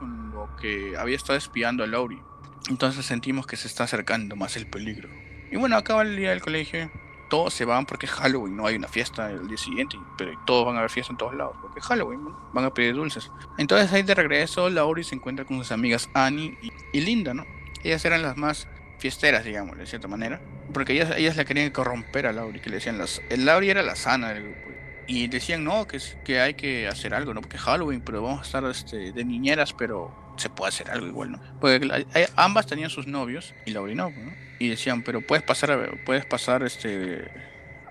que 0.60 0.96
había 0.98 1.16
estado 1.16 1.38
espiando 1.38 1.84
a 1.84 1.88
Laurie. 1.88 2.22
Entonces 2.70 3.06
sentimos 3.06 3.48
que 3.48 3.56
se 3.56 3.68
está 3.68 3.84
acercando 3.84 4.36
más 4.36 4.58
el 4.58 4.68
peligro. 4.68 5.10
Y 5.52 5.58
bueno, 5.58 5.78
acaba 5.78 6.02
el 6.02 6.16
día 6.16 6.32
del 6.32 6.42
colegio. 6.42 6.92
Todos 7.30 7.54
se 7.54 7.66
van 7.66 7.86
porque 7.86 8.06
es 8.06 8.12
Halloween, 8.14 8.56
no 8.56 8.66
hay 8.68 8.76
una 8.76 8.88
fiesta 8.88 9.30
el 9.30 9.48
día 9.48 9.58
siguiente, 9.58 9.98
pero 10.18 10.32
todos 10.46 10.66
van 10.66 10.78
a 10.78 10.82
ver 10.82 10.90
fiesta 10.90 11.12
en 11.12 11.18
todos 11.18 11.36
lados, 11.36 11.58
porque 11.62 11.80
es 11.80 11.86
Halloween, 11.86 12.22
van 12.54 12.64
a 12.64 12.74
pedir 12.74 12.96
dulces. 12.96 13.32
Entonces 13.58 13.92
ahí 13.92 14.04
de 14.04 14.16
regreso, 14.16 14.70
Laurie 14.70 15.04
se 15.04 15.16
encuentra 15.16 15.44
con 15.44 15.58
sus 15.58 15.74
amigas 15.74 16.10
Annie 16.14 16.58
y, 16.94 17.02
Linda, 17.02 17.34
¿no? 17.34 17.46
Ellas 17.84 18.06
eran 18.06 18.22
las 18.22 18.38
más 18.38 18.70
fiesteras, 18.98 19.44
digamos, 19.44 19.78
de 19.78 19.86
cierta 19.86 20.08
manera, 20.08 20.42
porque 20.74 20.94
ellas, 20.94 21.14
ellas 21.18 21.36
la 21.38 21.46
querían 21.46 21.70
corromper 21.72 22.28
a 22.28 22.34
Laurie, 22.34 22.62
que 22.62 22.70
le 22.70 22.78
decían, 22.78 22.98
las, 22.98 23.22
el 23.30 23.46
Laurie 23.46 23.72
era 23.72 23.84
la 23.84 23.96
sana 23.96 24.34
del 24.34 24.44
grupo. 24.44 24.68
Y 25.10 25.28
decían, 25.28 25.64
no, 25.64 25.88
que, 25.88 26.00
que 26.26 26.42
hay 26.42 26.56
que 26.56 26.88
hacer 26.88 27.14
algo, 27.14 27.34
¿no? 27.34 27.40
Porque 27.40 27.58
Halloween, 27.58 28.02
pero 28.02 28.22
vamos 28.22 28.42
a 28.42 28.44
estar 28.44 28.64
este, 28.66 29.14
de 29.14 29.24
niñeras, 29.24 29.72
pero 29.72 30.34
se 30.36 30.50
puede 30.50 30.70
hacer 30.70 30.92
algo 30.92 31.08
igual, 31.08 31.32
¿no? 31.32 31.42
Porque 31.62 32.06
ambas 32.36 32.68
tenían 32.68 32.90
sus 32.90 33.08
novios 33.08 33.54
y 33.66 33.72
Laurie 33.72 33.96
no, 33.96 34.10
¿no? 34.10 34.48
y 34.60 34.70
decían, 34.70 35.04
pero 35.04 35.22
puedes 35.22 35.44
pasar, 35.44 35.72
a, 35.72 35.92
puedes 36.06 36.26
pasar 36.26 36.64
este, 36.64 37.30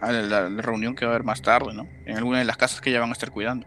a 0.01 0.13
la, 0.13 0.49
reunión 0.49 0.95
que 0.95 1.05
va 1.05 1.13
a 1.13 1.15
haber 1.15 1.25
más 1.25 1.43
tarde, 1.43 1.73
¿no? 1.73 1.89
En 2.05 2.17
alguna 2.17 2.39
de 2.39 2.45
las 2.45 2.57
casas 2.57 2.81
que 2.81 2.91
ya 2.91 3.01
van 3.01 3.11
a 3.11 3.13
estar 3.13 3.31
cuidando. 3.31 3.67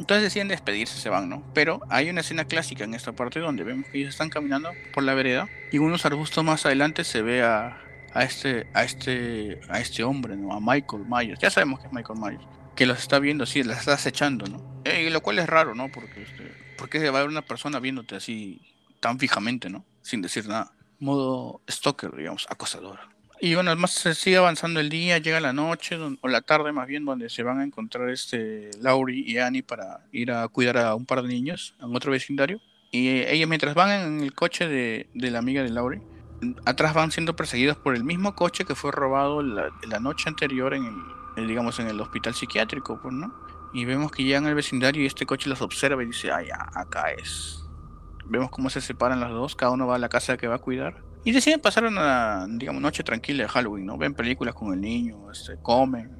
Entonces 0.00 0.24
deciden 0.24 0.48
despedirse, 0.48 0.98
se 0.98 1.08
van, 1.10 1.28
¿no? 1.28 1.44
Pero 1.54 1.80
hay 1.90 2.08
una 2.10 2.22
escena 2.22 2.46
clásica 2.46 2.84
en 2.84 2.94
esta 2.94 3.12
parte 3.12 3.38
donde 3.38 3.64
vemos 3.64 3.86
que 3.86 3.98
ellos 3.98 4.10
están 4.10 4.30
caminando 4.30 4.70
por 4.92 5.04
la 5.04 5.14
vereda 5.14 5.48
y 5.70 5.78
unos 5.78 6.06
arbustos 6.06 6.42
más 6.42 6.64
adelante 6.66 7.04
se 7.04 7.22
ve 7.22 7.42
a, 7.42 7.78
este, 8.16 8.66
a 8.72 8.84
este, 8.84 9.60
a 9.68 9.78
este 9.78 10.02
hombre, 10.02 10.36
¿no? 10.36 10.52
A 10.54 10.58
Michael 10.60 11.04
Myers. 11.06 11.38
Ya 11.38 11.50
sabemos 11.50 11.80
que 11.80 11.86
es 11.86 11.92
Michael 11.92 12.18
Myers. 12.18 12.42
Que 12.74 12.86
los 12.86 12.98
está 12.98 13.18
viendo 13.18 13.44
así, 13.44 13.62
las 13.62 13.80
está 13.80 13.92
acechando, 13.92 14.46
¿no? 14.46 14.82
Eh, 14.84 15.04
y 15.06 15.10
lo 15.10 15.20
cual 15.20 15.38
es 15.38 15.46
raro, 15.46 15.74
¿no? 15.74 15.90
Porque, 15.90 16.22
este, 16.22 16.50
porque 16.78 17.10
va 17.10 17.18
a 17.18 17.20
haber 17.20 17.30
una 17.30 17.42
persona 17.42 17.78
viéndote 17.78 18.16
así 18.16 18.60
tan 19.00 19.18
fijamente, 19.18 19.68
¿no? 19.68 19.84
Sin 20.00 20.22
decir 20.22 20.48
nada 20.48 20.72
modo 21.00 21.62
stalker, 21.68 22.14
digamos, 22.14 22.46
acosador. 22.48 23.00
Y 23.42 23.54
bueno, 23.54 23.70
además 23.70 23.92
se 23.92 24.14
sigue 24.14 24.36
avanzando 24.36 24.80
el 24.80 24.90
día, 24.90 25.16
llega 25.18 25.40
la 25.40 25.54
noche, 25.54 25.96
o 26.20 26.28
la 26.28 26.42
tarde 26.42 26.72
más 26.72 26.86
bien, 26.86 27.06
donde 27.06 27.30
se 27.30 27.42
van 27.42 27.60
a 27.60 27.64
encontrar 27.64 28.10
este 28.10 28.70
Laurie 28.80 29.24
y 29.26 29.38
Annie 29.38 29.62
para 29.62 30.04
ir 30.12 30.30
a 30.30 30.46
cuidar 30.48 30.76
a 30.76 30.94
un 30.94 31.06
par 31.06 31.22
de 31.22 31.28
niños 31.28 31.74
en 31.80 31.96
otro 31.96 32.12
vecindario. 32.12 32.60
Y 32.90 33.08
ellos 33.08 33.48
mientras 33.48 33.74
van 33.74 33.90
en 33.90 34.20
el 34.20 34.34
coche 34.34 34.68
de, 34.68 35.08
la 35.14 35.38
amiga 35.38 35.62
de 35.62 35.70
Laurie, 35.70 36.02
atrás 36.66 36.92
van 36.92 37.12
siendo 37.12 37.34
perseguidos 37.34 37.78
por 37.78 37.94
el 37.94 38.04
mismo 38.04 38.34
coche 38.34 38.64
que 38.64 38.74
fue 38.74 38.90
robado 38.92 39.42
la, 39.42 39.70
la 39.88 40.00
noche 40.00 40.28
anterior 40.28 40.74
en 40.74 40.92
el, 41.36 41.46
digamos, 41.46 41.78
en 41.78 41.86
el 41.86 42.00
hospital 42.00 42.34
psiquiátrico, 42.34 43.00
pues, 43.00 43.14
¿no? 43.14 43.32
Y 43.72 43.86
vemos 43.86 44.12
que 44.12 44.24
llegan 44.24 44.46
al 44.46 44.54
vecindario 44.54 45.02
y 45.02 45.06
este 45.06 45.24
coche 45.24 45.48
los 45.48 45.62
observa 45.62 46.02
y 46.02 46.06
dice, 46.06 46.30
ah, 46.30 46.42
ya, 46.42 46.68
acá 46.74 47.12
es 47.12 47.60
vemos 48.30 48.50
cómo 48.50 48.70
se 48.70 48.80
separan 48.80 49.20
las 49.20 49.30
dos, 49.30 49.56
cada 49.56 49.72
uno 49.72 49.86
va 49.86 49.96
a 49.96 49.98
la 49.98 50.08
casa 50.08 50.36
que 50.36 50.46
va 50.46 50.54
a 50.54 50.58
cuidar. 50.58 51.02
Y 51.24 51.32
deciden 51.32 51.60
pasar 51.60 51.84
una, 51.84 52.46
digamos, 52.48 52.80
noche 52.80 53.02
tranquila 53.02 53.42
de 53.44 53.48
Halloween, 53.48 53.86
¿no? 53.86 53.98
Ven 53.98 54.14
películas 54.14 54.54
con 54.54 54.72
el 54.72 54.80
niño, 54.80 55.30
este, 55.30 55.56
comen, 55.62 56.10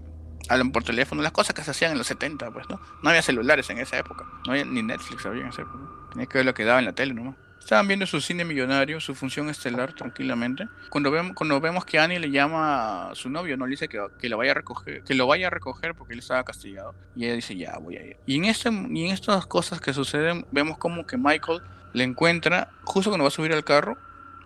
hablan 0.48 0.72
por 0.72 0.84
teléfono, 0.84 1.22
las 1.22 1.32
cosas 1.32 1.54
que 1.54 1.62
se 1.62 1.70
hacían 1.70 1.92
en 1.92 1.98
los 1.98 2.06
70, 2.06 2.50
pues, 2.50 2.68
¿no? 2.68 2.80
No 3.02 3.10
había 3.10 3.22
celulares 3.22 3.70
en 3.70 3.78
esa 3.78 3.98
época, 3.98 4.26
no 4.46 4.52
había 4.52 4.64
ni 4.64 4.82
Netflix 4.82 5.24
había 5.24 5.42
en 5.42 5.48
esa 5.48 5.62
época. 5.62 5.78
Tenía 6.12 6.26
que 6.26 6.38
ver 6.38 6.44
lo 6.44 6.54
que 6.54 6.64
daba 6.64 6.80
en 6.80 6.84
la 6.84 6.92
tele 6.92 7.14
nomás. 7.14 7.36
Estaban 7.60 7.86
viendo 7.86 8.06
su 8.06 8.20
cine 8.20 8.44
millonario, 8.44 9.00
su 9.00 9.14
función 9.14 9.50
estelar 9.50 9.92
tranquilamente. 9.92 10.66
Cuando 10.88 11.10
vemos, 11.10 11.34
cuando 11.34 11.60
vemos 11.60 11.84
que 11.84 11.98
Annie 11.98 12.18
le 12.18 12.30
llama 12.30 13.10
a 13.10 13.14
su 13.14 13.28
novio, 13.28 13.56
no 13.56 13.66
le 13.66 13.72
dice 13.72 13.86
que, 13.86 14.00
que, 14.18 14.28
lo 14.28 14.38
vaya 14.38 14.52
a 14.52 14.54
recoger, 14.54 15.04
que 15.04 15.14
lo 15.14 15.26
vaya 15.26 15.48
a 15.48 15.50
recoger 15.50 15.94
porque 15.94 16.14
él 16.14 16.20
estaba 16.20 16.42
castigado. 16.42 16.94
Y 17.14 17.26
ella 17.26 17.34
dice, 17.34 17.56
ya, 17.56 17.76
voy 17.78 17.96
a 17.96 18.04
ir. 18.04 18.16
Y 18.26 18.36
en, 18.36 18.46
este, 18.46 18.70
y 18.70 19.06
en 19.06 19.12
estas 19.12 19.46
cosas 19.46 19.80
que 19.80 19.92
suceden, 19.92 20.46
vemos 20.50 20.78
como 20.78 21.06
que 21.06 21.18
Michael 21.18 21.60
le 21.92 22.04
encuentra 22.04 22.70
justo 22.84 23.10
cuando 23.10 23.24
va 23.24 23.28
a 23.28 23.30
subir 23.30 23.52
al 23.52 23.62
carro 23.62 23.98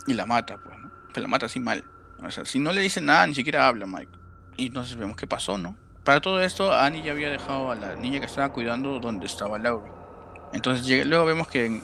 y 0.07 0.15
la 0.15 0.27
mata, 0.27 0.59
pues, 0.59 0.79
¿no? 0.79 0.91
Pero 1.13 1.23
la 1.23 1.29
mata 1.29 1.47
así 1.47 1.61
mal. 1.61 1.85
O 2.23 2.31
sea, 2.31 2.45
si 2.45 2.59
no 2.59 2.73
le 2.73 2.81
dice 2.81 3.01
nada, 3.01 3.27
ni 3.27 3.35
siquiera 3.35 3.67
habla 3.67 3.87
Mike. 3.87 4.13
Y 4.57 4.67
entonces 4.67 4.97
vemos 4.97 5.17
qué 5.17 5.27
pasó, 5.27 5.59
¿no? 5.59 5.77
Para 6.05 6.21
todo 6.21 6.41
esto, 6.43 6.73
Annie 6.73 7.03
ya 7.03 7.13
había 7.13 7.31
dejado 7.31 7.71
a 7.73 7.75
la 7.75 7.97
niña 7.97 8.21
que 8.21 8.27
estaba 8.27 8.53
cuidando 8.53 9.01
donde 9.01 9.27
estaba 9.27 9.59
Laura. 9.59 9.91
Entonces 10.53 11.07
luego 11.07 11.25
vemos 11.25 11.49
que 11.49 11.83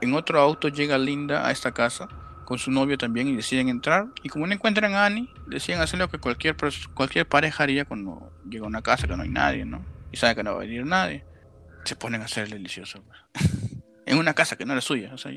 en, 0.00 0.14
otro 0.14 0.40
auto 0.40 0.68
llega 0.68 0.98
Linda 0.98 1.46
a 1.46 1.50
esta 1.50 1.72
casa 1.72 2.08
con 2.44 2.58
su 2.58 2.70
novio 2.70 2.98
también 2.98 3.28
y 3.28 3.36
deciden 3.36 3.68
entrar. 3.68 4.08
Y 4.22 4.28
como 4.28 4.46
no 4.46 4.52
encuentran 4.52 4.94
a 4.94 5.06
Annie, 5.06 5.28
deciden 5.46 5.80
hacer 5.80 5.98
lo 5.98 6.08
que 6.08 6.18
cualquier, 6.18 6.56
cualquier 6.94 7.26
pareja 7.26 7.62
haría 7.62 7.84
cuando 7.84 8.30
llega 8.48 8.64
a 8.64 8.68
una 8.68 8.82
casa 8.82 9.06
que 9.08 9.16
no 9.16 9.22
hay 9.22 9.30
nadie, 9.30 9.64
¿no? 9.64 9.84
Y 10.12 10.18
sabe 10.18 10.36
que 10.36 10.42
no 10.42 10.52
va 10.52 10.58
a 10.58 10.60
venir 10.60 10.84
nadie. 10.84 11.24
Se 11.84 11.96
ponen 11.96 12.20
a 12.20 12.26
hacer 12.26 12.44
el 12.44 12.50
delicioso. 12.50 13.02
Pues. 13.02 13.50
en 14.06 14.18
una 14.18 14.34
casa 14.34 14.56
que 14.56 14.66
no 14.66 14.72
era 14.72 14.82
suya. 14.82 15.12
O 15.14 15.18
sea, 15.18 15.32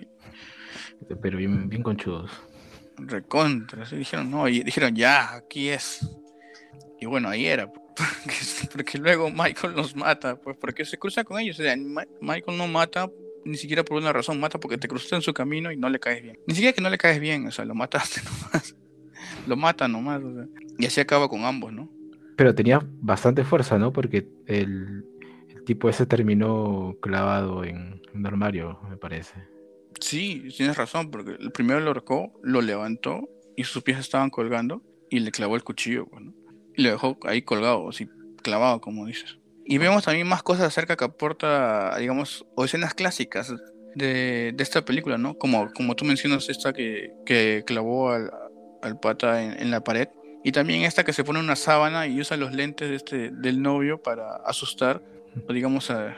pero 1.21 1.37
bien, 1.37 1.69
bien 1.69 1.83
conchudos. 1.83 2.31
Recontra, 2.97 3.85
dijeron, 3.85 4.31
no, 4.31 4.47
y 4.47 4.63
dijeron, 4.63 4.95
ya, 4.95 5.35
aquí 5.35 5.69
es. 5.69 6.07
Y 6.99 7.05
bueno, 7.05 7.29
ahí 7.29 7.45
era, 7.45 7.71
porque, 8.71 8.97
luego 8.97 9.29
Michael 9.29 9.75
nos 9.75 9.95
mata, 9.95 10.35
pues 10.35 10.57
porque 10.57 10.85
se 10.85 10.97
cruza 10.97 11.23
con 11.23 11.39
ellos. 11.39 11.59
O 11.59 11.63
sea, 11.63 11.75
Michael 12.21 12.57
no 12.57 12.67
mata 12.67 13.09
ni 13.45 13.57
siquiera 13.57 13.83
por 13.83 13.97
una 13.97 14.11
razón, 14.11 14.39
mata 14.39 14.59
porque 14.59 14.77
te 14.77 14.87
cruzaste 14.87 15.15
en 15.15 15.21
su 15.21 15.33
camino 15.33 15.71
y 15.71 15.77
no 15.77 15.89
le 15.89 15.99
caes 15.99 16.23
bien. 16.23 16.39
Ni 16.47 16.55
siquiera 16.55 16.73
que 16.73 16.81
no 16.81 16.89
le 16.89 16.97
caes 16.97 17.19
bien, 17.19 17.47
o 17.47 17.51
sea, 17.51 17.63
lo 17.65 17.75
mataste 17.75 18.21
nomás. 18.25 18.75
lo 19.47 19.55
mata 19.55 19.87
nomás, 19.87 20.23
o 20.23 20.33
sea. 20.33 20.45
Y 20.77 20.85
así 20.85 20.99
acaba 20.99 21.29
con 21.29 21.45
ambos, 21.45 21.71
¿no? 21.71 21.89
Pero 22.35 22.53
tenía 22.53 22.85
bastante 23.01 23.43
fuerza, 23.43 23.77
¿no? 23.77 23.93
Porque 23.93 24.27
el, 24.47 25.05
tipo 25.65 25.89
ese 25.89 26.05
terminó 26.05 26.95
clavado 27.01 27.63
en 27.63 28.01
un 28.13 28.25
armario, 28.25 28.79
me 28.89 28.97
parece. 28.97 29.33
Sí, 29.99 30.49
tienes 30.55 30.77
razón, 30.77 31.11
porque 31.11 31.31
el 31.39 31.51
primero 31.51 31.79
lo 31.79 31.87
ahorcó, 31.87 32.33
lo 32.43 32.61
levantó 32.61 33.29
y 33.55 33.63
sus 33.63 33.83
pies 33.83 33.99
estaban 33.99 34.29
colgando 34.29 34.81
y 35.09 35.19
le 35.19 35.31
clavó 35.31 35.55
el 35.55 35.63
cuchillo, 35.63 36.07
pues, 36.07 36.23
y 36.75 36.81
le 36.81 36.91
dejó 36.91 37.17
ahí 37.23 37.41
colgado, 37.41 37.89
así 37.89 38.07
clavado, 38.41 38.81
como 38.81 39.05
dices. 39.05 39.37
Y 39.65 39.77
vemos 39.77 40.03
también 40.03 40.27
más 40.27 40.43
cosas 40.43 40.67
acerca 40.67 40.95
que 40.95 41.05
aporta, 41.05 41.97
digamos, 41.97 42.45
o 42.55 42.65
escenas 42.65 42.93
clásicas 42.93 43.53
de, 43.95 44.51
de 44.53 44.63
esta 44.63 44.85
película, 44.85 45.17
¿no? 45.17 45.37
Como, 45.37 45.71
como 45.73 45.95
tú 45.95 46.05
mencionas, 46.05 46.49
esta 46.49 46.73
que, 46.73 47.13
que 47.25 47.63
clavó 47.65 48.11
al, 48.11 48.29
al 48.83 48.99
pata 48.99 49.41
en, 49.41 49.71
la 49.71 49.81
pared. 49.81 50.09
Y 50.43 50.51
también 50.51 50.83
esta 50.83 51.03
que 51.03 51.13
se 51.13 51.23
pone 51.23 51.39
una 51.39 51.55
sábana 51.55 52.05
y 52.05 52.19
usa 52.19 52.37
los 52.37 52.53
lentes 52.53 52.89
de 52.89 52.95
este, 52.95 53.31
del 53.31 53.61
novio 53.61 54.03
para 54.03 54.35
asustar 54.45 55.01
digamos, 55.49 55.91
a 55.91 56.15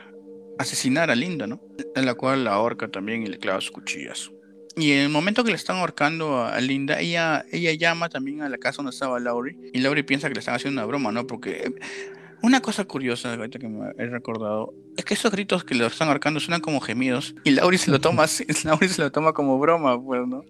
asesinar 0.58 1.10
a 1.10 1.14
Linda, 1.14 1.46
¿no? 1.46 1.60
En 1.94 2.06
la 2.06 2.14
cual 2.14 2.44
la 2.44 2.54
ahorca 2.54 2.88
también 2.88 3.22
y 3.22 3.26
le 3.26 3.38
clava 3.38 3.60
sus 3.60 3.70
cuchillas. 3.70 4.30
Y 4.76 4.92
en 4.92 4.98
el 4.98 5.08
momento 5.08 5.42
que 5.42 5.50
le 5.50 5.56
están 5.56 5.78
ahorcando 5.78 6.44
a 6.44 6.60
Linda, 6.60 7.00
ella, 7.00 7.44
ella 7.50 7.72
llama 7.72 8.08
también 8.08 8.42
a 8.42 8.48
la 8.48 8.58
casa 8.58 8.76
donde 8.76 8.90
estaba 8.90 9.18
Laurie. 9.18 9.56
Y 9.72 9.80
Laurie 9.80 10.04
piensa 10.04 10.28
que 10.28 10.34
le 10.34 10.40
están 10.40 10.54
haciendo 10.54 10.80
una 10.80 10.86
broma, 10.86 11.10
¿no? 11.10 11.26
Porque 11.26 11.72
una 12.42 12.60
cosa 12.60 12.84
curiosa, 12.84 13.34
ahorita 13.34 13.58
que 13.58 13.68
me 13.68 13.90
he 13.98 14.06
recordado, 14.06 14.74
es 14.96 15.04
que 15.04 15.14
esos 15.14 15.30
gritos 15.32 15.64
que 15.64 15.74
le 15.74 15.86
están 15.86 16.08
marcando 16.08 16.40
suenan 16.40 16.60
como 16.60 16.80
gemidos 16.80 17.34
y 17.44 17.50
Lauri 17.50 17.78
se 17.78 17.90
lo 17.90 18.00
toma 18.00 18.24
así, 18.24 18.46
Lauri 18.64 18.88
se 18.88 19.02
lo 19.02 19.10
toma 19.10 19.32
como 19.32 19.58
broma, 19.58 20.00
pues, 20.02 20.26
¿no? 20.26 20.44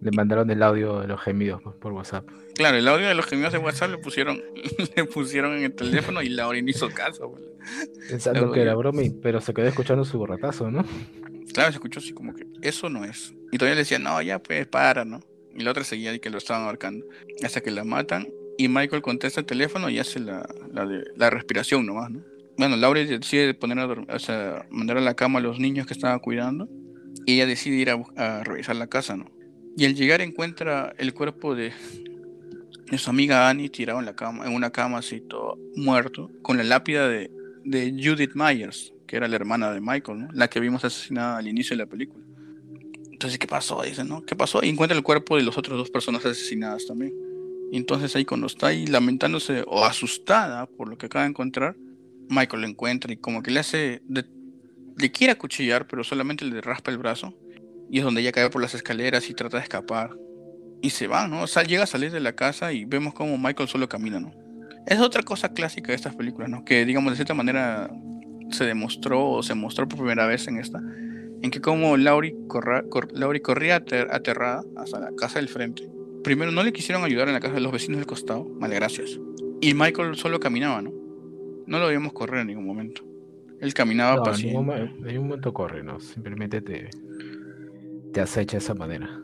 Le 0.00 0.10
mandaron 0.12 0.50
el 0.50 0.62
audio 0.62 1.00
de 1.00 1.08
los 1.08 1.20
gemidos 1.20 1.62
por 1.80 1.92
WhatsApp. 1.92 2.28
Claro, 2.54 2.76
el 2.76 2.86
audio 2.86 3.08
de 3.08 3.14
los 3.14 3.26
gemidos 3.26 3.52
de 3.52 3.58
WhatsApp 3.58 3.90
le 3.90 3.98
pusieron, 3.98 4.40
le 4.96 5.04
pusieron 5.04 5.56
en 5.56 5.64
el 5.64 5.74
teléfono 5.74 6.22
y 6.22 6.28
Lauri 6.28 6.62
no 6.62 6.70
hizo 6.70 6.88
caso, 6.90 7.30
pues. 7.30 7.42
Pensando 8.08 8.50
que 8.52 8.62
era 8.62 8.74
broma, 8.74 9.02
pero 9.22 9.40
se 9.40 9.54
quedó 9.54 9.66
escuchando 9.66 10.04
su 10.04 10.18
borratazo, 10.18 10.70
¿no? 10.70 10.84
Claro, 11.52 11.70
se 11.70 11.76
escuchó 11.76 12.00
así 12.00 12.12
como 12.12 12.34
que 12.34 12.46
eso 12.62 12.88
no 12.88 13.04
es. 13.04 13.34
Y 13.50 13.58
todavía 13.58 13.74
le 13.74 13.82
decía, 13.82 13.98
no, 13.98 14.20
ya 14.22 14.38
pues 14.38 14.66
para, 14.66 15.04
¿no? 15.04 15.20
Y 15.54 15.62
la 15.62 15.70
otra 15.70 15.84
seguía 15.84 16.14
y 16.14 16.20
que 16.20 16.30
lo 16.30 16.38
estaban 16.38 16.64
marcando. 16.64 17.04
Hasta 17.44 17.60
que 17.60 17.70
la 17.70 17.84
matan 17.84 18.26
y 18.62 18.68
Michael 18.68 19.02
contesta 19.02 19.40
el 19.40 19.46
teléfono 19.46 19.90
y 19.90 19.98
hace 19.98 20.20
la, 20.20 20.48
la, 20.72 20.86
de, 20.86 21.02
la 21.16 21.30
respiración 21.30 21.84
nomás, 21.84 22.10
¿no? 22.10 22.22
Bueno, 22.56 22.76
Laura 22.76 23.04
decide 23.04 23.54
poner 23.54 23.78
a 23.80 23.86
o 23.86 24.18
sea, 24.20 24.66
mandar 24.70 24.98
a 24.98 25.00
la 25.00 25.14
cama 25.14 25.40
a 25.40 25.42
los 25.42 25.58
niños 25.58 25.84
que 25.84 25.94
estaba 25.94 26.16
cuidando 26.20 26.68
y 27.26 27.34
ella 27.34 27.46
decide 27.46 27.76
ir 27.76 27.90
a, 27.90 28.44
revisar 28.44 28.76
la 28.76 28.86
casa, 28.86 29.16
¿no? 29.16 29.26
Y 29.76 29.84
al 29.86 29.96
llegar 29.96 30.20
encuentra 30.20 30.94
el 30.98 31.12
cuerpo 31.12 31.56
de, 31.56 31.72
su 32.96 33.10
amiga 33.10 33.48
Annie 33.48 33.68
tirado 33.68 33.98
en 33.98 34.04
la 34.04 34.14
cama, 34.14 34.46
en 34.46 34.54
una 34.54 34.70
cama 34.70 34.98
así 34.98 35.24
muerto, 35.74 36.30
con 36.42 36.56
la 36.56 36.62
lápida 36.62 37.08
de, 37.08 37.32
de 37.64 37.90
Judith 37.92 38.32
Myers, 38.34 38.92
que 39.08 39.16
era 39.16 39.26
la 39.26 39.34
hermana 39.34 39.72
de 39.72 39.80
Michael, 39.80 40.20
¿no? 40.20 40.28
La 40.34 40.48
que 40.48 40.60
vimos 40.60 40.84
asesinada 40.84 41.38
al 41.38 41.48
inicio 41.48 41.76
de 41.76 41.82
la 41.82 41.90
película. 41.90 42.24
Entonces, 43.10 43.40
¿qué 43.40 43.48
pasó? 43.48 43.82
Dice, 43.82 44.04
¿no? 44.04 44.24
¿Qué 44.24 44.36
pasó? 44.36 44.62
Y 44.62 44.68
encuentra 44.68 44.96
el 44.96 45.02
cuerpo 45.02 45.36
de 45.36 45.42
las 45.42 45.58
otras 45.58 45.76
dos 45.76 45.90
personas 45.90 46.24
asesinadas 46.24 46.86
también. 46.86 47.31
Entonces 47.78 48.14
ahí 48.16 48.24
cuando 48.24 48.46
está 48.46 48.68
ahí 48.68 48.86
lamentándose 48.86 49.64
o 49.66 49.84
asustada 49.84 50.66
por 50.66 50.88
lo 50.88 50.98
que 50.98 51.06
acaba 51.06 51.24
de 51.24 51.30
encontrar, 51.30 51.74
Michael 52.28 52.62
lo 52.62 52.68
encuentra 52.68 53.12
y 53.12 53.16
como 53.16 53.42
que 53.42 53.50
le 53.50 53.60
hace, 53.60 54.02
le 54.08 55.12
quiere 55.12 55.32
acuchillar, 55.32 55.86
pero 55.86 56.04
solamente 56.04 56.44
le 56.44 56.60
raspa 56.60 56.90
el 56.90 56.98
brazo. 56.98 57.34
Y 57.90 57.98
es 57.98 58.04
donde 58.04 58.20
ella 58.20 58.32
cae 58.32 58.48
por 58.50 58.62
las 58.62 58.74
escaleras 58.74 59.28
y 59.28 59.34
trata 59.34 59.58
de 59.58 59.64
escapar. 59.64 60.10
Y 60.80 60.90
se 60.90 61.06
va, 61.06 61.28
¿no? 61.28 61.42
O 61.42 61.46
sea, 61.46 61.62
llega 61.62 61.84
a 61.84 61.86
salir 61.86 62.10
de 62.10 62.20
la 62.20 62.34
casa 62.34 62.72
y 62.72 62.84
vemos 62.84 63.14
como 63.14 63.36
Michael 63.38 63.68
solo 63.68 63.88
camina, 63.88 64.18
¿no? 64.18 64.32
Es 64.86 64.98
otra 64.98 65.22
cosa 65.22 65.52
clásica 65.52 65.88
de 65.88 65.96
estas 65.96 66.14
películas, 66.14 66.50
¿no? 66.50 66.64
Que 66.64 66.84
digamos 66.84 67.12
de 67.12 67.16
cierta 67.16 67.34
manera 67.34 67.90
se 68.50 68.64
demostró 68.64 69.30
o 69.30 69.42
se 69.42 69.54
mostró 69.54 69.88
por 69.88 69.98
primera 69.98 70.26
vez 70.26 70.48
en 70.48 70.58
esta, 70.58 70.78
en 70.78 71.50
que 71.50 71.60
como 71.60 71.96
Laurie, 71.96 72.34
corría 72.48 73.76
aterrada 73.76 74.62
hasta 74.76 75.00
la 75.00 75.10
casa 75.16 75.38
del 75.38 75.48
frente. 75.48 75.88
Primero 76.22 76.52
no 76.52 76.62
le 76.62 76.72
quisieron 76.72 77.04
ayudar 77.04 77.28
en 77.28 77.34
la 77.34 77.40
casa 77.40 77.54
de 77.54 77.60
los 77.60 77.72
vecinos 77.72 77.98
del 77.98 78.06
costado, 78.06 78.46
vale, 78.58 78.76
gracias. 78.76 79.18
Y 79.60 79.74
Michael 79.74 80.16
solo 80.16 80.40
caminaba, 80.40 80.82
¿no? 80.82 80.92
No 81.66 81.78
lo 81.78 81.86
veíamos 81.86 82.12
correr 82.12 82.40
en 82.40 82.48
ningún 82.48 82.66
momento. 82.66 83.02
Él 83.60 83.74
caminaba 83.74 84.16
no, 84.16 84.34
En 84.34 84.42
ningún, 84.42 85.28
momento 85.28 85.52
corre, 85.52 85.82
¿no? 85.82 86.00
Simplemente 86.00 86.60
te, 86.60 86.90
te 88.12 88.20
acecha 88.20 88.56
de 88.56 88.64
esa 88.64 88.74
manera. 88.74 89.20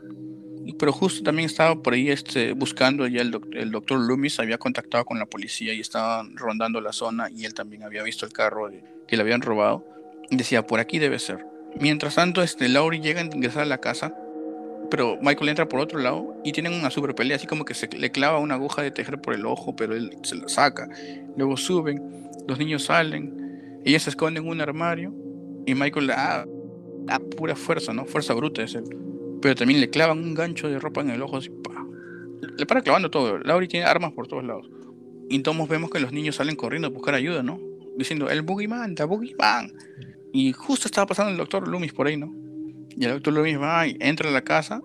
Pero 0.77 0.91
justo 0.93 1.23
también 1.23 1.47
estaba 1.47 1.81
por 1.81 1.93
ahí 1.93 2.09
este, 2.09 2.53
buscando 2.53 3.07
ya 3.07 3.21
el, 3.21 3.37
el 3.53 3.71
doctor 3.71 3.99
Loomis, 3.99 4.39
había 4.39 4.57
contactado 4.57 5.03
con 5.03 5.19
la 5.19 5.25
policía 5.25 5.73
y 5.73 5.79
estaban 5.79 6.37
rondando 6.37 6.79
la 6.79 6.93
zona 6.93 7.29
y 7.29 7.45
él 7.45 7.53
también 7.53 7.83
había 7.83 8.03
visto 8.03 8.25
el 8.25 8.31
carro 8.31 8.69
que 9.07 9.15
le 9.17 9.21
habían 9.21 9.41
robado. 9.41 9.85
Y 10.29 10.35
decía, 10.35 10.65
por 10.65 10.79
aquí 10.79 10.99
debe 10.99 11.19
ser. 11.19 11.45
Mientras 11.79 12.15
tanto, 12.15 12.41
este, 12.41 12.69
Laurie 12.69 13.01
llega 13.01 13.21
a 13.21 13.25
ingresar 13.25 13.63
a 13.63 13.65
la 13.65 13.79
casa, 13.79 14.15
pero 14.89 15.17
Michael 15.21 15.49
entra 15.49 15.67
por 15.67 15.79
otro 15.79 15.99
lado 15.99 16.35
y 16.43 16.51
tienen 16.51 16.73
una 16.73 16.89
super 16.89 17.13
pelea, 17.13 17.37
así 17.37 17.47
como 17.47 17.65
que 17.65 17.73
se 17.73 17.87
le 17.87 18.11
clava 18.11 18.39
una 18.39 18.55
aguja 18.55 18.81
de 18.81 18.91
tejer 18.91 19.19
por 19.21 19.33
el 19.33 19.45
ojo, 19.45 19.75
pero 19.75 19.95
él 19.95 20.17
se 20.23 20.35
la 20.35 20.47
saca. 20.49 20.89
Luego 21.37 21.57
suben, 21.57 22.29
los 22.47 22.57
niños 22.57 22.85
salen, 22.85 23.81
ella 23.85 23.99
se 23.99 24.09
esconde 24.09 24.39
en 24.39 24.47
un 24.47 24.61
armario 24.61 25.13
y 25.65 25.75
Michael 25.75 26.07
da, 26.07 26.45
da 27.05 27.19
pura 27.19 27.55
fuerza, 27.55 27.93
¿no? 27.93 28.05
Fuerza 28.05 28.33
bruta 28.33 28.63
es 28.63 28.75
él. 28.75 28.83
Pero 29.41 29.55
también 29.55 29.79
le 29.79 29.89
clavan 29.89 30.19
un 30.19 30.33
gancho 30.33 30.67
de 30.67 30.79
ropa 30.79 31.01
en 31.01 31.11
el 31.11 31.21
ojo 31.21 31.37
así, 31.37 31.49
pa. 31.49 31.85
Le 32.57 32.65
para 32.65 32.81
clavando 32.81 33.09
todo. 33.09 33.37
Laurie 33.39 33.69
tiene 33.69 33.85
armas 33.85 34.11
por 34.13 34.27
todos 34.27 34.43
lados. 34.43 34.69
Y 35.29 35.35
entonces 35.35 35.67
vemos 35.67 35.91
que 35.91 35.99
los 35.99 36.11
niños 36.11 36.35
salen 36.35 36.55
corriendo 36.55 36.87
a 36.87 36.91
buscar 36.91 37.13
ayuda, 37.13 37.43
¿no? 37.43 37.59
Diciendo, 37.97 38.29
el 38.29 38.41
Boogeyman, 38.41 38.95
el 38.97 39.05
Boogeyman. 39.05 39.73
Y 40.33 40.51
justo 40.53 40.87
estaba 40.87 41.07
pasando 41.07 41.31
el 41.31 41.37
doctor 41.37 41.67
Loomis 41.67 41.93
por 41.93 42.07
ahí, 42.07 42.17
¿no? 42.17 42.48
Y 42.95 43.05
el 43.05 43.11
doctor 43.11 43.33
Loomis 43.33 43.59
va 43.59 43.87
y 43.87 43.97
entra 43.99 44.29
a 44.29 44.31
la 44.31 44.43
casa, 44.43 44.81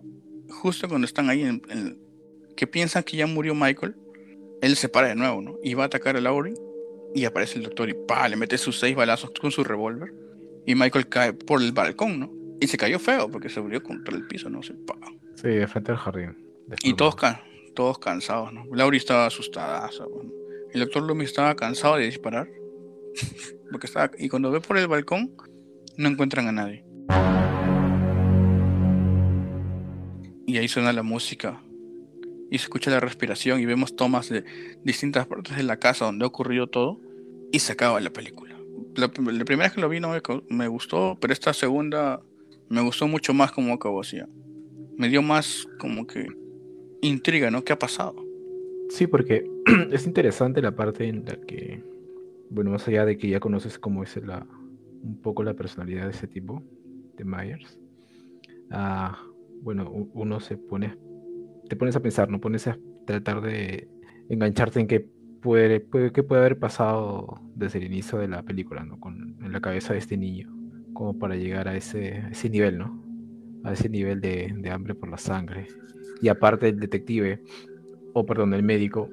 justo 0.49 0.89
cuando 0.89 1.07
están 1.07 1.31
ahí, 1.31 1.43
en, 1.43 1.99
que 2.57 2.67
piensan 2.67 3.03
que 3.03 3.17
ya 3.17 3.27
murió 3.27 3.55
Michael, 3.55 3.97
él 4.61 4.77
se 4.77 4.89
para 4.89 5.09
de 5.09 5.15
nuevo, 5.15 5.43
¿no? 5.43 5.57
Y 5.63 5.75
va 5.75 5.85
a 5.85 5.87
atacar 5.87 6.17
a 6.17 6.21
Laurie, 6.21 6.55
y 7.15 7.25
aparece 7.25 7.59
el 7.59 7.65
doctor 7.65 7.89
y 7.89 7.95
pa, 7.95 8.29
le 8.29 8.37
mete 8.37 8.59
sus 8.59 8.79
seis 8.79 8.97
balazos 8.97 9.31
con 9.41 9.51
su 9.51 9.65
revólver, 9.65 10.13
y 10.67 10.75
Michael 10.75 11.09
cae 11.09 11.33
por 11.33 11.63
el 11.63 11.73
balcón, 11.73 12.21
¿no? 12.21 12.33
Y 12.61 12.67
se 12.67 12.77
cayó 12.77 12.99
feo 12.99 13.31
porque 13.31 13.49
se 13.49 13.61
murió 13.61 13.83
contra 13.83 14.17
el 14.17 14.27
piso, 14.27 14.49
¿no? 14.49 14.63
Se, 14.63 14.75
pa. 14.75 14.95
Sí, 15.35 15.49
de 15.49 15.67
frente 15.67 15.93
al 15.93 15.99
jardín. 15.99 16.37
Y 16.83 16.95
todos, 16.95 17.17
todos 17.75 17.99
cansados, 17.99 18.53
¿no? 18.53 18.65
Laurie 18.73 18.99
estaba 18.99 19.27
asustada. 19.27 19.91
El 20.73 20.81
doctor 20.81 21.03
Loomis 21.03 21.29
estaba 21.29 21.55
cansado 21.55 21.97
de 21.97 22.07
disparar. 22.07 22.49
porque 23.71 23.87
estaba, 23.87 24.11
y 24.19 24.29
cuando 24.29 24.51
ve 24.51 24.61
por 24.61 24.79
el 24.79 24.89
balcón, 24.89 25.37
no 25.97 26.09
encuentran 26.09 26.49
a 26.49 26.53
nadie. 26.53 26.85
Y 30.55 30.59
ahí 30.59 30.69
suena 30.69 30.93
la 30.93 31.03
música. 31.03 31.61
Y 32.49 32.59
se 32.59 32.67
escucha 32.67 32.89
la 32.89 33.01
respiración 33.01 33.61
y 33.61 33.67
vemos 33.67 33.97
tomas 33.97 34.29
de 34.29 34.45
distintas 34.85 35.27
partes 35.27 35.57
de 35.57 35.65
la 35.65 35.81
casa 35.81 36.05
donde 36.05 36.25
ha 36.25 36.29
ocurrido 36.29 36.69
todo. 36.69 37.01
Y 37.51 37.59
se 37.59 37.73
acaba 37.73 37.99
la 37.99 38.11
película. 38.11 38.57
La, 38.95 39.09
primera 39.09 39.65
vez 39.65 39.73
que 39.73 39.81
lo 39.81 39.89
vi 39.89 39.99
no 39.99 40.13
me, 40.49 40.69
gustó, 40.69 41.19
pero 41.21 41.33
esta 41.33 41.53
segunda 41.53 42.23
me 42.69 42.83
gustó 42.83 43.09
mucho 43.09 43.35
más 43.35 43.51
como 43.51 43.75
acabó 43.75 44.03
así. 44.03 44.19
Me 44.97 45.09
dio 45.09 45.23
más 45.23 45.67
como 45.81 46.07
que 46.07 46.29
intriga, 47.03 47.51
¿no? 47.51 47.65
¿Qué 47.65 47.73
ha 47.73 47.79
pasado? 47.81 48.15
Sí, 48.91 49.09
porque 49.09 49.51
es 49.91 50.07
interesante 50.07 50.63
la 50.63 50.77
parte 50.77 51.09
en 51.09 51.25
la 51.25 51.35
que, 51.35 51.83
bueno, 52.49 52.71
más 52.71 52.87
allá 52.87 53.05
de 53.05 53.19
que 53.19 53.29
ya 53.29 53.41
conoces 53.41 53.77
cómo 53.77 54.05
es 54.05 54.17
la, 54.19 54.47
un 55.03 55.21
poco 55.21 55.43
la 55.43 55.55
personalidad 55.55 56.05
de 56.05 56.13
ese 56.13 56.29
tipo, 56.29 56.63
de 57.17 57.25
Myers, 57.25 57.77
ah, 58.71 59.19
bueno, 59.65 59.91
uno 59.91 60.41
se 60.41 60.59
pone, 60.59 60.97
te 61.69 61.75
pones 61.75 61.97
a 61.97 62.01
pensar, 62.01 62.29
no 62.31 62.41
pones 62.41 62.67
a 62.67 62.79
tratar 63.07 63.41
de 63.41 63.89
engancharte 64.29 64.79
en 64.79 64.87
qué 64.87 65.09
puede, 65.41 65.81
puede, 65.81 66.13
qué 66.13 66.23
puede 66.23 66.43
haber 66.43 66.59
pasado 66.59 67.41
desde 67.55 67.79
el 67.79 67.87
inicio 67.87 68.19
de 68.19 68.29
la 68.29 68.43
película, 68.43 68.85
¿no? 68.85 69.01
Con, 69.01 69.39
en 69.43 69.53
la 69.53 69.61
cabeza 69.61 69.95
de 69.95 70.01
este 70.01 70.19
niño, 70.19 70.55
como 70.93 71.19
para 71.19 71.37
llegar 71.37 71.67
a 71.67 71.77
ese, 71.77 72.31
nivel, 72.51 72.77
¿no? 72.77 73.03
A 73.65 73.73
ese 73.73 73.89
nivel 73.89 74.21
de, 74.21 74.71
hambre 74.71 74.95
por 74.95 75.09
la 75.09 75.17
sangre. 75.17 75.67
Y 76.21 76.29
aparte 76.29 76.69
el 76.69 76.79
detective, 76.79 77.43
o 78.13 78.27
perdón, 78.27 78.53
el 78.53 78.63
médico, 78.63 79.09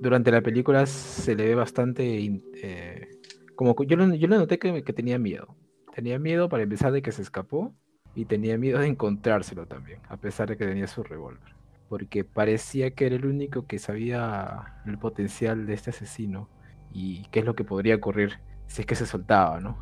durante 0.00 0.30
la 0.30 0.40
película 0.40 0.86
se 0.86 1.34
le 1.34 1.46
ve 1.46 1.54
bastante... 1.56 2.42
Eh, 2.62 3.08
como 3.56 3.74
yo, 3.84 3.96
yo 3.96 4.28
le 4.28 4.36
noté 4.36 4.58
que, 4.58 4.82
tenía 4.82 5.18
miedo. 5.18 5.56
Tenía 5.94 6.18
miedo 6.18 6.48
para 6.48 6.62
empezar 6.62 6.92
de 6.92 7.02
que 7.02 7.12
se 7.12 7.22
escapó 7.22 7.74
y 8.14 8.26
tenía 8.26 8.56
miedo 8.58 8.78
de 8.78 8.86
encontrárselo 8.86 9.66
también, 9.66 10.00
a 10.08 10.16
pesar 10.16 10.48
de 10.48 10.56
que 10.56 10.66
tenía 10.66 10.86
su 10.86 11.02
revólver. 11.02 11.54
Porque 11.88 12.24
parecía 12.24 12.92
que 12.92 13.06
era 13.06 13.16
el 13.16 13.26
único 13.26 13.66
que 13.66 13.78
sabía 13.78 14.80
el 14.86 14.98
potencial 14.98 15.66
de 15.66 15.74
este 15.74 15.90
asesino 15.90 16.48
y 16.92 17.24
qué 17.30 17.40
es 17.40 17.44
lo 17.44 17.54
que 17.54 17.64
podría 17.64 17.96
ocurrir 17.96 18.38
si 18.66 18.82
es 18.82 18.86
que 18.86 18.94
se 18.94 19.06
soltaba, 19.06 19.60
¿no? 19.60 19.78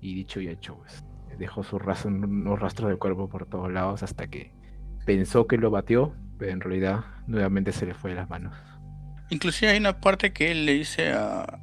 Y 0.00 0.14
dicho 0.14 0.40
y 0.40 0.48
hecho, 0.48 0.76
pues, 0.76 1.04
dejó 1.38 1.62
su 1.64 1.78
rastro, 1.78 2.10
unos 2.10 2.60
rastros 2.60 2.88
del 2.88 2.98
cuerpo 2.98 3.28
por 3.28 3.46
todos 3.46 3.72
lados 3.72 4.02
hasta 4.02 4.28
que 4.28 4.52
pensó 5.06 5.46
que 5.46 5.56
lo 5.56 5.70
batió, 5.70 6.14
pero 6.38 6.52
en 6.52 6.60
realidad 6.60 7.04
nuevamente 7.26 7.72
se 7.72 7.86
le 7.86 7.94
fue 7.94 8.10
de 8.10 8.16
las 8.16 8.28
manos. 8.28 8.54
Inclusive 9.30 9.72
hay 9.72 9.78
una 9.78 10.00
parte 10.00 10.32
que 10.32 10.50
él 10.50 10.66
le 10.66 10.74
dice 10.74 11.12
a, 11.12 11.60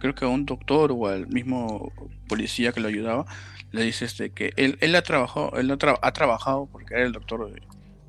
creo 0.00 0.14
que 0.14 0.24
a 0.24 0.28
un 0.28 0.46
doctor 0.46 0.92
o 0.92 1.08
al 1.08 1.26
mismo 1.28 1.92
policía 2.28 2.72
que 2.72 2.80
lo 2.80 2.88
ayudaba, 2.88 3.24
le 3.70 3.84
dice 3.84 4.04
este 4.04 4.30
que 4.30 4.52
él, 4.56 4.78
él 4.80 4.94
ha 4.94 5.02
trabajado, 5.02 5.52
él 5.56 5.70
ha, 5.70 6.12
trabajado 6.12 6.68
porque 6.70 6.94
era 6.94 7.04
el 7.04 7.12
doctor 7.12 7.52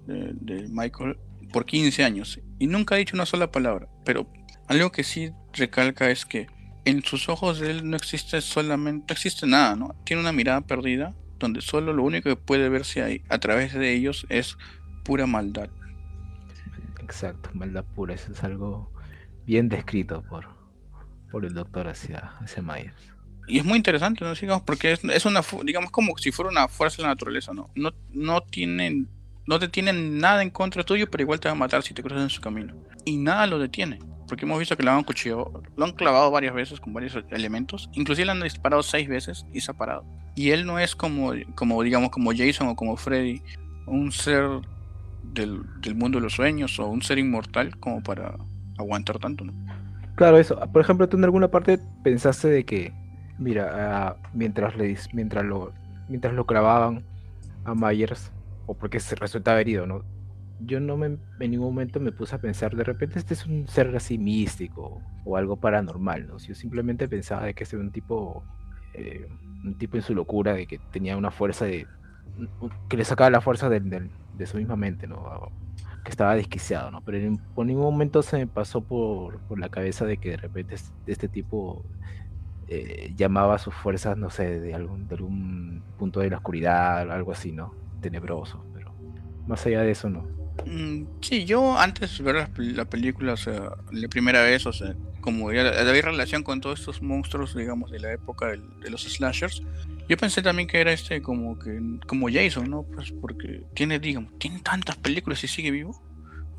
de, 0.08 0.34
de, 0.34 0.68
Michael 0.70 1.18
por 1.52 1.66
15 1.66 2.04
años 2.04 2.40
y 2.60 2.68
nunca 2.68 2.96
ha 2.96 2.98
dicho 2.98 3.16
una 3.16 3.26
sola 3.26 3.52
palabra, 3.52 3.88
pero 4.06 4.32
algo 4.68 4.92
que 4.92 5.04
sí 5.04 5.32
recalca 5.54 6.10
es 6.10 6.26
que 6.26 6.48
en 6.86 7.04
sus 7.04 7.30
ojos 7.30 7.60
de 7.60 7.72
él 7.72 7.90
no 7.90 7.98
existe 7.98 8.42
solamente, 8.42 9.06
no 9.10 9.14
existe 9.14 9.46
nada, 9.46 9.76
¿no? 9.76 9.96
Tiene 10.06 10.22
una 10.22 10.32
mirada 10.32 10.62
perdida 10.62 11.14
donde 11.38 11.62
solo 11.62 11.94
lo 11.94 12.04
único 12.04 12.30
que 12.30 12.36
puede 12.36 12.70
verse 12.70 13.02
ahí 13.02 13.24
a 13.30 13.40
través 13.40 13.74
de 13.74 13.94
ellos 13.94 14.26
es 14.30 14.58
pura 15.04 15.26
maldad. 15.26 15.70
Exacto, 17.02 17.50
maldad 17.54 17.86
pura, 17.96 18.14
eso 18.14 18.32
es 18.32 18.44
algo 18.44 18.92
bien 19.46 19.70
descrito 19.70 20.22
por, 20.24 20.48
por 21.32 21.46
el 21.46 21.54
doctor 21.54 21.88
hacia, 21.88 22.34
hacia 22.40 22.62
Myers. 22.62 23.19
Y 23.50 23.60
es 23.60 23.66
muy 23.66 23.78
interesante, 23.78 24.24
¿no? 24.24 24.34
Digamos, 24.34 24.64
porque 24.64 24.94
es, 24.94 25.04
es, 25.04 25.26
una, 25.26 25.42
digamos, 25.64 25.92
como 25.92 26.18
si 26.18 26.32
fuera 26.32 26.52
una 26.52 26.68
fuerza 26.68 26.98
de 26.98 27.04
la 27.04 27.10
naturaleza, 27.10 27.52
¿no? 27.54 27.70
No, 27.76 27.92
no 28.14 28.42
tienen, 28.42 29.10
no 29.46 29.60
te 29.60 29.68
tienen 29.68 30.20
nada 30.20 30.44
en 30.44 30.52
contra 30.52 30.84
tuyo, 30.84 31.10
pero 31.10 31.24
igual 31.24 31.40
te 31.40 31.48
va 31.50 31.54
a 31.54 31.58
matar 31.58 31.84
si 31.84 31.94
te 31.94 32.04
cruzas 32.04 32.24
en 32.24 32.30
su 32.30 32.42
camino. 32.42 32.76
Y 33.06 33.18
nada 33.18 33.48
lo 33.48 33.60
detiene. 33.60 34.00
Porque 34.28 34.46
hemos 34.46 34.60
visto 34.60 34.78
que 34.78 34.84
lo 34.84 34.92
han 34.92 35.04
cuchillado, 35.04 35.64
lo 35.76 35.86
han 35.86 35.94
clavado 35.94 36.30
varias 36.30 36.54
veces 36.54 36.80
con 36.80 36.94
varios 36.94 37.18
elementos. 37.32 37.90
Inclusive 37.94 38.26
le 38.26 38.32
han 38.32 38.42
disparado 38.42 38.84
seis 38.84 39.10
veces 39.10 39.44
y 39.52 39.62
se 39.62 39.72
ha 39.72 39.74
parado. 39.74 40.06
Y 40.36 40.52
él 40.52 40.68
no 40.68 40.78
es 40.78 40.96
como, 40.96 41.34
como 41.56 41.82
digamos, 41.82 42.12
como 42.12 42.32
Jason 42.32 42.68
o 42.68 42.76
como 42.76 42.96
Freddy, 42.96 43.42
un 43.88 44.12
ser 44.12 44.48
del, 45.24 45.64
del 45.82 45.96
mundo 45.96 46.20
de 46.20 46.26
los 46.26 46.34
sueños 46.34 46.80
o 46.80 46.88
un 46.88 47.02
ser 47.02 47.18
inmortal 47.18 47.76
como 47.80 48.04
para 48.04 48.36
aguantar 48.78 49.18
tanto, 49.18 49.46
¿no? 49.46 49.54
Claro, 50.16 50.38
eso. 50.38 50.60
Por 50.72 50.82
ejemplo, 50.82 51.08
tú 51.10 51.18
en 51.18 51.24
alguna 51.24 51.48
parte 51.48 51.80
pensaste 52.04 52.50
de 52.50 52.66
que, 52.66 52.94
mira, 53.40 54.18
uh, 54.22 54.28
mientras, 54.38 54.76
le, 54.78 54.96
mientras, 55.14 55.46
lo, 55.46 55.74
mientras 56.08 56.34
lo 56.34 56.46
clavaban 56.46 57.04
a 57.66 57.74
Myers, 57.74 58.32
o 58.68 58.76
porque 58.76 59.00
se 59.00 59.16
resultaba 59.16 59.60
herido, 59.60 59.88
¿no? 59.88 60.04
yo 60.60 60.80
no 60.80 60.98
me, 60.98 61.08
en 61.08 61.52
ningún 61.52 61.68
momento 61.68 62.00
me 62.00 62.12
puse 62.12 62.36
a 62.36 62.40
pensar, 62.40 62.76
de 62.76 62.84
repente 62.84 63.20
este 63.20 63.34
es 63.34 63.46
un 63.46 63.68
ser 63.68 63.96
así 63.96 64.18
místico 64.18 65.02
o 65.26 65.38
algo 65.38 65.58
paranormal, 65.58 66.28
¿no? 66.28 66.38
Yo 66.38 66.54
simplemente 66.54 67.08
pensaba 67.08 67.46
de 67.46 67.54
que 67.54 67.64
este 67.64 67.76
era 67.76 67.86
un 67.86 67.92
tipo, 67.92 68.44
eh, 68.94 69.28
un 69.64 69.78
tipo 69.78 69.98
en 69.98 70.04
su 70.04 70.14
locura, 70.14 70.54
de 70.54 70.68
que 70.68 70.80
tenía 70.92 71.16
una 71.18 71.32
fuerza 71.32 71.66
de, 71.66 71.88
que 72.90 72.98
le 72.98 73.06
sacaba 73.06 73.30
la 73.30 73.42
fuerza 73.42 73.70
de, 73.70 73.80
de, 73.80 74.46
su 74.46 74.58
misma 74.58 74.76
mente, 74.76 75.08
¿no? 75.08 75.52
Que 76.04 76.12
estaba 76.12 76.36
desquiciado, 76.36 76.92
¿no? 76.92 77.02
Pero 77.02 77.18
en, 77.18 77.38
por 77.38 77.66
ningún 77.66 77.84
momento 77.84 78.22
se 78.22 78.38
me 78.38 78.48
pasó 78.48 78.82
por, 78.82 79.40
por 79.42 79.60
la 79.60 79.70
cabeza 79.70 80.06
de 80.06 80.18
que 80.18 80.32
de 80.32 80.38
repente 80.38 80.76
este 81.08 81.28
tipo 81.28 81.86
eh, 82.70 83.14
llamaba 83.16 83.56
a 83.56 83.60
sus 83.60 83.74
fuerzas, 83.74 84.18
no 84.18 84.30
sé, 84.30 84.60
de 84.60 84.74
algún, 84.74 85.08
de 85.08 85.16
algún 85.16 85.84
punto 85.98 86.20
de 86.20 86.30
la 86.30 86.38
oscuridad, 86.38 87.12
algo 87.12 87.32
así, 87.32 87.52
¿no? 87.52 87.74
tenebrosos, 88.00 88.62
pero 88.74 88.94
más 89.48 89.66
allá 89.66 89.82
de 89.82 89.92
eso 89.92 90.10
no. 90.10 90.28
Mm, 90.66 91.06
sí, 91.22 91.46
yo 91.46 91.78
antes 91.78 92.18
de 92.18 92.24
ver 92.24 92.36
la, 92.36 92.50
la, 92.58 92.86
película, 92.86 93.34
o 93.34 93.38
sea, 93.38 93.72
la 93.92 94.08
primera 94.08 94.42
vez, 94.42 94.66
o 94.66 94.74
sea, 94.74 94.96
como 95.22 95.52
ya 95.52 95.68
había 95.80 96.02
relación 96.02 96.44
con 96.44 96.62
todos 96.62 96.80
estos 96.80 97.02
monstruos, 97.02 97.56
digamos, 97.56 97.92
de 97.92 98.00
la 98.00 98.14
época 98.14 98.48
de, 98.48 98.62
de 98.82 98.90
los 98.90 99.04
slashers, 99.04 99.64
yo 100.08 100.18
pensé 100.18 100.42
también 100.42 100.68
que 100.68 100.82
era 100.82 100.92
este 100.92 101.22
como 101.22 101.58
que 101.60 101.80
como 102.08 102.30
Jason, 102.30 102.70
¿no? 102.70 102.84
Pues 102.84 103.12
porque 103.12 103.64
tiene, 103.74 104.00
digamos, 104.00 104.38
tiene 104.40 104.60
tantas 104.60 104.98
películas 104.98 105.44
y 105.44 105.48
sigue 105.48 105.72
vivo. 105.72 106.02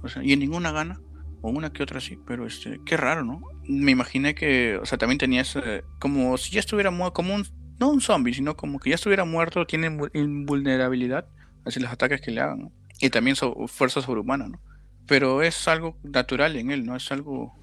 O 0.03 0.09
sea, 0.09 0.23
y 0.23 0.33
en 0.33 0.39
ninguna 0.39 0.73
gana. 0.73 1.01
O 1.43 1.51
una 1.51 1.73
que 1.73 1.83
otra 1.83 2.01
sí, 2.01 2.19
pero 2.27 2.47
este, 2.47 2.81
qué 2.85 2.97
raro, 2.97 3.25
¿no? 3.25 3.41
Me 3.65 3.93
imaginé 3.93 4.35
que, 4.35 4.77
o 4.77 4.87
sea, 4.87 4.99
también 4.99 5.19
tenía 5.19 5.43
ese, 5.43 5.85
como 5.99 6.37
si 6.37 6.53
ya 6.53 6.61
estuviera 6.61 6.91
muerto, 6.91 7.15
como 7.15 7.35
un, 7.35 7.47
no 7.79 7.91
un 7.91 8.01
zombie, 8.01 8.35
sino 8.35 8.57
como 8.57 8.79
que 8.79 8.91
ya 8.91 8.97
estuviera 8.97 9.25
muerto, 9.25 9.67
tiene 9.67 9.97
invulnerabilidad 10.13 11.27
hacia 11.65 11.83
los 11.83 11.91
ataques 11.91 12.21
que 12.21 12.31
le 12.31 12.41
hagan, 12.41 12.71
Y 13.01 13.11
también 13.11 13.37
fuerza 13.69 14.03
sobrehumana, 14.03 14.49
¿no? 14.49 14.61
Pero 15.07 15.43
es 15.43 15.67
algo 15.67 15.97
natural 16.03 16.57
en 16.57 16.71
él, 16.71 16.85
¿no? 16.85 16.95
Es 16.95 17.11
algo, 17.11 17.59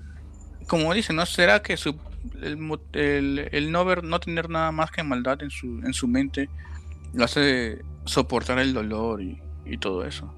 como 0.68 0.94
dicen, 0.94 1.16
¿no? 1.16 1.26
¿Será 1.26 1.62
que 1.62 1.78
su 1.78 1.98
el, 2.42 3.50
el, 3.52 3.72
no 3.72 3.86
ver, 3.86 4.04
no 4.04 4.20
tener 4.20 4.50
nada 4.50 4.72
más 4.72 4.92
que 4.92 5.04
maldad 5.04 5.42
en 5.42 5.50
su, 5.50 5.80
en 5.84 5.94
su 5.94 6.08
mente, 6.08 6.50
lo 7.14 7.24
hace 7.24 7.82
soportar 8.06 8.60
el 8.60 8.74
dolor 8.74 9.22
y, 9.22 9.42
todo 9.80 10.06
eso. 10.06 10.34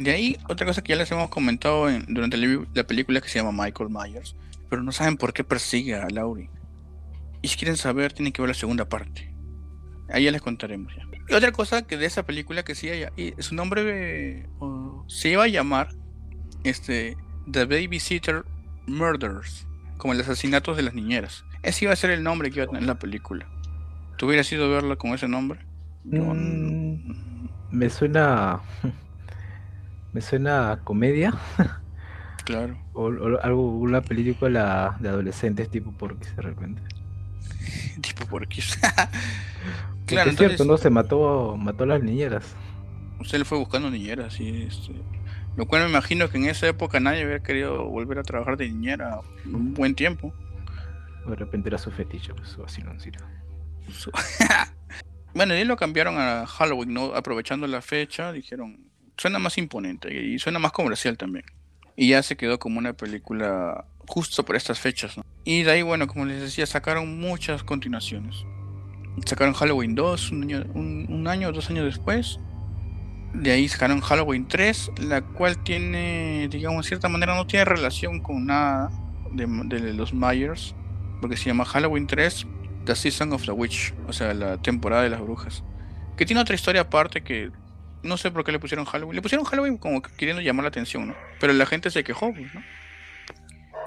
De 0.00 0.12
ahí, 0.12 0.38
otra 0.48 0.66
cosa 0.66 0.82
que 0.82 0.94
ya 0.94 0.96
les 0.96 1.10
hemos 1.10 1.28
comentado 1.28 1.86
durante 2.08 2.38
la 2.38 2.84
película 2.84 3.20
que 3.20 3.28
se 3.28 3.38
llama 3.38 3.64
Michael 3.64 3.90
Myers, 3.90 4.34
pero 4.70 4.82
no 4.82 4.92
saben 4.92 5.18
por 5.18 5.34
qué 5.34 5.44
persigue 5.44 5.94
a 5.94 6.08
Laurie. 6.08 6.48
Y 7.42 7.48
si 7.48 7.58
quieren 7.58 7.76
saber, 7.76 8.14
tienen 8.14 8.32
que 8.32 8.40
ver 8.40 8.48
la 8.48 8.54
segunda 8.54 8.88
parte. 8.88 9.30
Ahí 10.08 10.24
ya 10.24 10.30
les 10.30 10.40
contaremos 10.40 10.90
ya. 10.96 11.02
Y 11.28 11.34
otra 11.34 11.52
cosa 11.52 11.86
que 11.86 11.98
de 11.98 12.06
esa 12.06 12.24
película 12.24 12.62
que 12.62 12.74
sí 12.74 12.88
y 13.14 13.34
su 13.42 13.54
nombre 13.54 14.48
se 15.06 15.28
iba 15.28 15.44
a 15.44 15.48
llamar 15.48 15.90
este, 16.64 17.18
The 17.50 17.66
Babysitter 17.66 18.46
Murders 18.86 19.66
como 19.98 20.14
el 20.14 20.20
asesinatos 20.22 20.78
de 20.78 20.82
las 20.82 20.94
niñeras. 20.94 21.44
Ese 21.62 21.84
iba 21.84 21.92
a 21.92 21.96
ser 21.96 22.08
el 22.08 22.22
nombre 22.22 22.50
que 22.50 22.60
iba 22.60 22.64
a 22.64 22.68
tener 22.68 22.84
la 22.84 22.98
película. 22.98 23.46
¿Tú 24.16 24.28
hubieras 24.28 24.50
ido 24.50 24.64
a 24.64 24.68
verla 24.68 24.96
con 24.96 25.10
ese 25.10 25.28
nombre? 25.28 25.60
Mm, 26.04 27.12
me 27.70 27.90
suena. 27.90 28.62
Me 30.12 30.20
suena 30.20 30.72
a 30.72 30.76
comedia. 30.80 31.34
Claro. 32.44 32.78
O, 32.92 33.06
algo, 33.42 33.78
una 33.78 34.02
película 34.02 34.96
de 35.00 35.08
adolescentes 35.08 35.70
tipo 35.70 35.92
Porquis 35.92 36.34
de 36.36 36.42
repente. 36.42 36.82
tipo 38.02 38.26
Porquis. 38.30 38.78
claro, 40.06 40.30
es 40.30 40.36
cierto, 40.36 40.64
¿no? 40.64 40.76
Se 40.76 40.90
mató, 40.90 41.56
mató 41.56 41.84
a 41.84 41.86
las 41.86 42.02
niñeras. 42.02 42.54
Usted 43.20 43.38
le 43.38 43.44
fue 43.44 43.58
buscando 43.58 43.90
niñeras, 43.90 44.40
y 44.40 44.62
este, 44.62 44.94
lo 45.56 45.66
cual 45.66 45.84
me 45.84 45.90
imagino 45.90 46.28
que 46.28 46.38
en 46.38 46.46
esa 46.46 46.66
época 46.68 47.00
nadie 47.00 47.24
hubiera 47.24 47.42
querido 47.42 47.84
volver 47.84 48.18
a 48.18 48.22
trabajar 48.22 48.56
de 48.56 48.68
niñera 48.68 49.20
un 49.46 49.74
buen 49.74 49.94
tiempo. 49.94 50.32
De 51.26 51.36
repente 51.36 51.68
era 51.68 51.78
su 51.78 51.90
fetiche, 51.90 52.32
pues 52.34 52.56
así 52.64 52.82
no 52.82 52.92
bueno, 55.34 55.56
y 55.56 55.64
lo 55.64 55.76
cambiaron 55.76 56.16
a 56.18 56.46
Halloween, 56.46 56.94
¿no? 56.94 57.14
Aprovechando 57.14 57.66
la 57.66 57.82
fecha, 57.82 58.32
dijeron, 58.32 58.89
suena 59.20 59.38
más 59.38 59.58
imponente 59.58 60.14
y 60.14 60.38
suena 60.38 60.58
más 60.58 60.72
comercial 60.72 61.18
también. 61.18 61.44
Y 61.94 62.08
ya 62.08 62.22
se 62.22 62.38
quedó 62.38 62.58
como 62.58 62.78
una 62.78 62.94
película 62.94 63.84
justo 64.08 64.46
por 64.46 64.56
estas 64.56 64.80
fechas, 64.80 65.18
¿no? 65.18 65.26
Y 65.44 65.62
de 65.62 65.72
ahí, 65.72 65.82
bueno, 65.82 66.06
como 66.06 66.24
les 66.24 66.40
decía, 66.40 66.64
sacaron 66.64 67.20
muchas 67.20 67.62
continuaciones. 67.62 68.46
Sacaron 69.26 69.52
Halloween 69.52 69.94
2 69.94 70.30
un 70.30 70.42
año, 70.44 70.64
un 70.74 71.52
dos 71.52 71.68
años 71.68 71.84
después. 71.84 72.40
De 73.34 73.52
ahí 73.52 73.68
sacaron 73.68 74.00
Halloween 74.00 74.48
3, 74.48 74.92
la 75.02 75.20
cual 75.20 75.62
tiene, 75.64 76.48
digamos, 76.50 76.86
de 76.86 76.88
cierta 76.88 77.10
manera 77.10 77.34
no 77.34 77.46
tiene 77.46 77.66
relación 77.66 78.20
con 78.20 78.46
nada 78.46 78.90
de, 79.32 79.92
los 79.92 80.14
Myers, 80.14 80.74
porque 81.20 81.36
se 81.36 81.44
llama 81.44 81.66
Halloween 81.66 82.06
3, 82.06 82.46
The 82.86 82.96
Season 82.96 83.34
of 83.34 83.44
the 83.44 83.52
Witch, 83.52 83.92
o 84.08 84.14
sea, 84.14 84.32
la 84.32 84.56
temporada 84.56 85.02
de 85.02 85.10
las 85.10 85.20
brujas. 85.20 85.62
Que 86.16 86.24
tiene 86.24 86.40
otra 86.40 86.54
historia 86.54 86.80
aparte 86.82 87.22
que 87.22 87.50
no 88.02 88.16
sé 88.16 88.30
por 88.30 88.44
qué 88.44 88.52
le 88.52 88.58
pusieron 88.58 88.84
Halloween. 88.84 89.16
Le 89.16 89.22
pusieron 89.22 89.44
Halloween 89.44 89.78
como 89.78 90.02
queriendo 90.02 90.42
llamar 90.42 90.64
la 90.64 90.68
atención, 90.68 91.08
¿no? 91.08 91.16
Pero 91.38 91.52
la 91.52 91.66
gente 91.66 91.90
se 91.90 92.04
quejó, 92.04 92.32
pues, 92.32 92.52
¿no? 92.54 92.62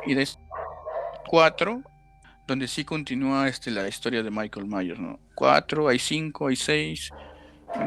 Y 0.06 0.14
de 0.16 0.28
4, 1.28 1.82
donde 2.48 2.68
sí 2.68 2.84
continúa 2.84 3.48
este, 3.48 3.72
la 3.72 3.88
historia 3.88 4.22
de 4.22 4.32
Michael 4.32 4.68
Myers, 4.68 5.00
¿no? 5.00 5.20
4, 5.36 5.88
hay 5.88 6.00
5, 6.00 6.48
hay 6.48 6.56
6 6.56 7.12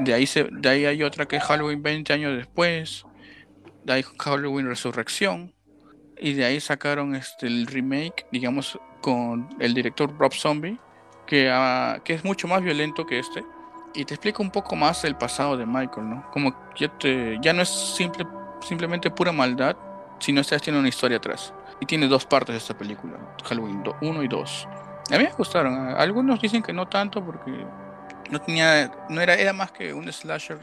de 0.01 0.15
ahí, 0.15 0.29
de 0.53 0.69
ahí 0.69 0.85
hay 0.85 1.03
otra 1.03 1.27
que 1.27 1.37
es 1.37 1.45
Halloween 1.45 1.83
20 1.83 2.13
años 2.13 2.37
después. 2.37 3.05
De 3.85 3.93
ahí 3.93 4.05
Halloween 4.19 4.67
Resurrección. 4.67 5.55
Y 6.19 6.33
de 6.33 6.45
ahí 6.45 6.61
sacaron 6.61 7.15
este, 7.15 7.47
el 7.47 7.67
remake, 7.67 8.27
digamos, 8.33 8.79
con 9.01 9.49
el 9.61 9.75
director 9.75 10.17
Rob 10.19 10.33
Zombie, 10.33 10.79
que, 11.27 11.51
uh, 11.51 12.03
que 12.03 12.15
es 12.15 12.25
mucho 12.25 12.49
más 12.49 12.63
violento 12.63 13.07
que 13.07 13.19
este. 13.19 13.45
Y 13.97 14.05
te 14.05 14.15
explica 14.15 14.43
un 14.43 14.51
poco 14.51 14.77
más 14.77 15.05
el 15.05 15.17
pasado 15.17 15.57
de 15.57 15.65
Michael, 15.65 16.11
¿no? 16.11 16.31
Como 16.31 16.55
ya, 16.77 16.89
te, 16.99 17.39
ya 17.41 17.55
no 17.55 17.63
es 17.63 17.71
simple, 17.71 18.27
simplemente 18.61 19.11
pura 19.11 19.33
maldad, 19.33 19.75
sino 20.19 20.43
estás 20.43 20.61
tiene 20.61 20.79
una 20.79 20.89
historia 20.89 21.17
atrás. 21.17 21.55
Y 21.81 21.87
tiene 21.87 22.07
dos 22.07 22.27
partes 22.27 22.57
esta 22.57 22.77
película, 22.77 23.15
Halloween 23.45 23.83
1 24.03 24.23
y 24.23 24.29
2. 24.29 24.69
A 25.13 25.19
mí 25.19 25.25
me 25.25 25.33
gustaron. 25.33 25.75
Algunos 25.97 26.41
dicen 26.41 26.63
que 26.63 26.75
no 26.75 26.87
tanto 26.89 27.25
porque 27.25 27.53
no 28.31 28.41
tenía, 28.41 28.93
no 29.09 29.21
era, 29.21 29.35
era 29.35 29.55
más 29.55 29.73
que 29.73 29.95
un 29.95 30.13
slasher 30.13 30.59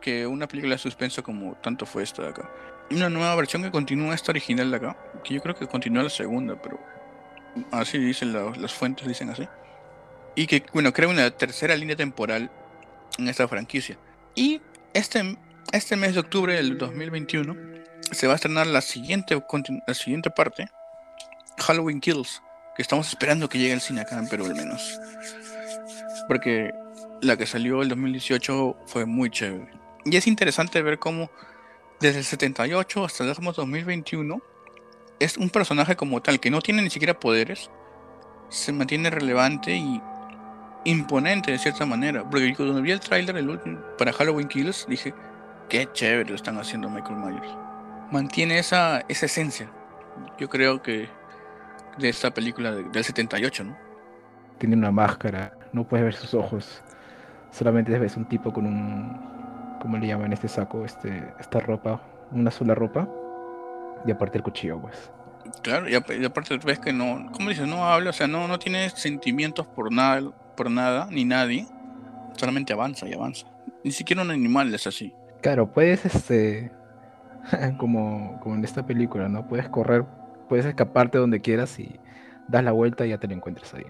que 0.00 0.26
una 0.26 0.46
película 0.46 0.74
de 0.74 0.78
suspenso 0.78 1.22
como 1.22 1.54
tanto 1.56 1.84
fue 1.84 2.02
esta 2.02 2.22
de 2.22 2.28
acá. 2.30 2.50
Una 2.90 3.10
nueva 3.10 3.34
versión 3.34 3.62
que 3.62 3.70
continúa 3.70 4.14
esta 4.14 4.32
original 4.32 4.70
de 4.70 4.76
acá, 4.78 4.96
que 5.22 5.34
yo 5.34 5.42
creo 5.42 5.54
que 5.54 5.66
continúa 5.66 6.04
la 6.04 6.10
segunda, 6.10 6.60
pero 6.60 6.80
así 7.70 7.98
dicen 7.98 8.32
las 8.32 8.72
fuentes, 8.72 9.06
dicen 9.06 9.28
así. 9.30 9.46
Y 10.34 10.46
que, 10.46 10.64
bueno, 10.72 10.92
crea 10.92 11.08
una 11.08 11.30
tercera 11.30 11.76
línea 11.76 11.96
temporal 11.96 12.50
en 13.18 13.28
esta 13.28 13.48
franquicia. 13.48 13.98
Y 14.34 14.60
este, 14.94 15.36
este 15.72 15.96
mes 15.96 16.14
de 16.14 16.20
octubre 16.20 16.54
del 16.54 16.78
2021 16.78 17.56
se 18.10 18.26
va 18.26 18.34
a 18.34 18.36
estrenar 18.36 18.66
la 18.66 18.80
siguiente, 18.80 19.40
la 19.86 19.94
siguiente 19.94 20.30
parte, 20.30 20.68
Halloween 21.58 22.00
Kills, 22.00 22.42
que 22.76 22.82
estamos 22.82 23.08
esperando 23.08 23.48
que 23.48 23.58
llegue 23.58 23.74
al 23.74 23.80
cine 23.80 24.00
acá 24.00 24.18
en 24.18 24.28
Perú 24.28 24.46
al 24.46 24.54
menos. 24.54 24.98
Porque 26.26 26.72
la 27.20 27.36
que 27.36 27.46
salió 27.46 27.82
el 27.82 27.88
2018 27.88 28.76
fue 28.86 29.04
muy 29.06 29.30
chévere. 29.30 29.68
Y 30.04 30.16
es 30.16 30.26
interesante 30.26 30.80
ver 30.82 30.98
cómo 30.98 31.30
desde 32.00 32.18
el 32.18 32.24
78 32.24 33.04
hasta 33.04 33.24
el 33.24 33.34
2021 33.34 34.40
es 35.18 35.36
un 35.36 35.50
personaje 35.50 35.96
como 35.96 36.22
tal 36.22 36.38
que 36.38 36.50
no 36.50 36.60
tiene 36.60 36.82
ni 36.82 36.90
siquiera 36.90 37.18
poderes, 37.18 37.70
se 38.48 38.72
mantiene 38.72 39.10
relevante 39.10 39.74
y 39.74 40.00
imponente 40.90 41.52
de 41.52 41.58
cierta 41.58 41.86
manera. 41.86 42.28
Porque 42.28 42.54
cuando 42.54 42.80
vi 42.82 42.90
el 42.90 43.00
tráiler 43.00 43.36
para 43.96 44.12
Halloween 44.12 44.48
Kills 44.48 44.86
dije, 44.88 45.14
qué 45.68 45.88
chévere 45.92 46.30
lo 46.30 46.36
están 46.36 46.58
haciendo 46.58 46.88
Michael 46.88 47.16
Myers. 47.16 47.56
Mantiene 48.10 48.58
esa, 48.58 49.00
esa 49.08 49.26
esencia. 49.26 49.70
Yo 50.38 50.48
creo 50.48 50.82
que 50.82 51.08
de 51.98 52.08
esta 52.08 52.32
película 52.32 52.72
del 52.72 53.04
78, 53.04 53.64
¿no? 53.64 53.76
Tiene 54.58 54.76
una 54.76 54.90
máscara, 54.90 55.52
no 55.72 55.86
puedes 55.86 56.04
ver 56.04 56.14
sus 56.14 56.34
ojos 56.34 56.82
solamente 57.50 57.96
ves 57.98 58.16
un 58.16 58.26
tipo 58.26 58.52
con 58.52 58.66
un, 58.66 59.78
¿cómo 59.80 59.96
le 59.98 60.06
llaman 60.06 60.32
este 60.32 60.48
saco? 60.48 60.84
Este, 60.84 61.32
esta 61.38 61.60
ropa, 61.60 62.00
una 62.30 62.50
sola 62.50 62.74
ropa, 62.74 63.08
y 64.06 64.10
aparte 64.10 64.38
el 64.38 64.44
cuchillo, 64.44 64.80
pues. 64.80 65.10
Claro, 65.62 65.88
y, 65.88 65.94
aparte 65.94 66.58
ves 66.58 66.78
que 66.78 66.92
no, 66.92 67.30
¿cómo 67.32 67.48
dices? 67.48 67.66
No 67.66 67.84
habla, 67.84 68.10
o 68.10 68.12
sea, 68.12 68.26
no, 68.26 68.46
no 68.48 68.58
tiene 68.58 68.90
sentimientos 68.90 69.66
por 69.66 69.92
nada, 69.92 70.30
por 70.58 70.70
nada, 70.72 71.06
ni 71.12 71.24
nadie, 71.24 71.68
solamente 72.36 72.72
avanza 72.72 73.08
y 73.08 73.14
avanza. 73.14 73.46
Ni 73.84 73.92
siquiera 73.92 74.22
un 74.22 74.32
animal 74.32 74.74
es 74.74 74.88
así. 74.88 75.14
Claro, 75.40 75.72
puedes, 75.72 76.04
este, 76.04 76.72
como, 77.78 78.40
como 78.40 78.56
en 78.56 78.64
esta 78.64 78.84
película, 78.84 79.28
¿no? 79.28 79.46
Puedes 79.46 79.68
correr, 79.68 80.04
puedes 80.48 80.66
escaparte 80.66 81.16
donde 81.16 81.40
quieras 81.40 81.78
y 81.78 82.00
das 82.48 82.64
la 82.64 82.72
vuelta 82.72 83.06
y 83.06 83.10
ya 83.10 83.18
te 83.18 83.28
lo 83.28 83.34
encuentras 83.34 83.72
ahí. 83.72 83.84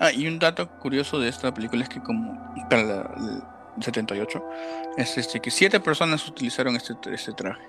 Ah, 0.00 0.10
y 0.10 0.26
un 0.26 0.38
dato 0.38 0.70
curioso 0.80 1.20
de 1.20 1.28
esta 1.28 1.52
película 1.52 1.82
es 1.82 1.90
que 1.90 2.00
como 2.00 2.34
para 2.70 2.80
el 2.80 3.42
78 3.82 4.42
es 4.96 5.18
este 5.18 5.40
que 5.40 5.50
siete 5.50 5.80
personas 5.80 6.26
utilizaron 6.26 6.76
este, 6.76 6.94
este 7.12 7.32
traje 7.32 7.62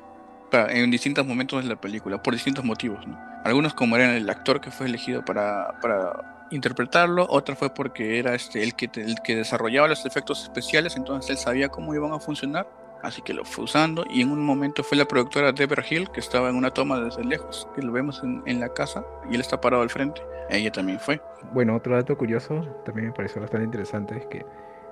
para, 0.49 0.71
en 0.71 0.89
distintos 0.89 1.25
momentos 1.27 1.63
de 1.63 1.69
la 1.69 1.75
película 1.75 2.23
por 2.23 2.33
distintos 2.33 2.63
motivos. 2.63 3.05
¿no? 3.05 3.19
Algunos 3.43 3.73
como 3.73 3.97
eran 3.97 4.11
el 4.11 4.29
actor 4.29 4.61
que 4.61 4.71
fue 4.71 4.87
elegido 4.87 5.23
para, 5.25 5.79
para 5.81 6.34
interpretarlo, 6.51 7.25
otra 7.29 7.55
fue 7.55 7.73
porque 7.73 8.19
era 8.19 8.35
este 8.35 8.63
el 8.63 8.75
que 8.75 8.89
el 8.95 9.15
que 9.23 9.35
desarrollaba 9.35 9.87
los 9.87 10.05
efectos 10.05 10.43
especiales, 10.43 10.95
entonces 10.95 11.31
él 11.31 11.37
sabía 11.37 11.69
cómo 11.69 11.93
iban 11.93 12.13
a 12.13 12.19
funcionar 12.19 12.67
así 13.01 13.21
que 13.21 13.33
lo 13.33 13.45
fue 13.45 13.65
usando 13.65 14.03
y 14.09 14.21
en 14.21 14.31
un 14.31 14.43
momento 14.43 14.83
fue 14.83 14.97
la 14.97 15.05
productora 15.05 15.51
Deborah 15.51 15.85
Hill 15.87 16.09
que 16.09 16.19
estaba 16.19 16.49
en 16.49 16.55
una 16.55 16.71
toma 16.71 16.99
desde 16.99 17.23
lejos, 17.23 17.67
que 17.75 17.81
lo 17.81 17.91
vemos 17.91 18.21
en, 18.23 18.41
en, 18.45 18.59
la 18.59 18.69
casa 18.69 19.05
y 19.29 19.35
él 19.35 19.41
está 19.41 19.61
parado 19.61 19.83
al 19.83 19.89
frente, 19.89 20.21
ella 20.49 20.71
también 20.71 20.99
fue. 20.99 21.21
Bueno, 21.53 21.75
otro 21.75 21.95
dato 21.95 22.17
curioso, 22.17 22.61
también 22.85 23.07
me 23.07 23.13
pareció 23.13 23.41
bastante 23.41 23.65
interesante, 23.65 24.17
es 24.17 24.25
que 24.25 24.45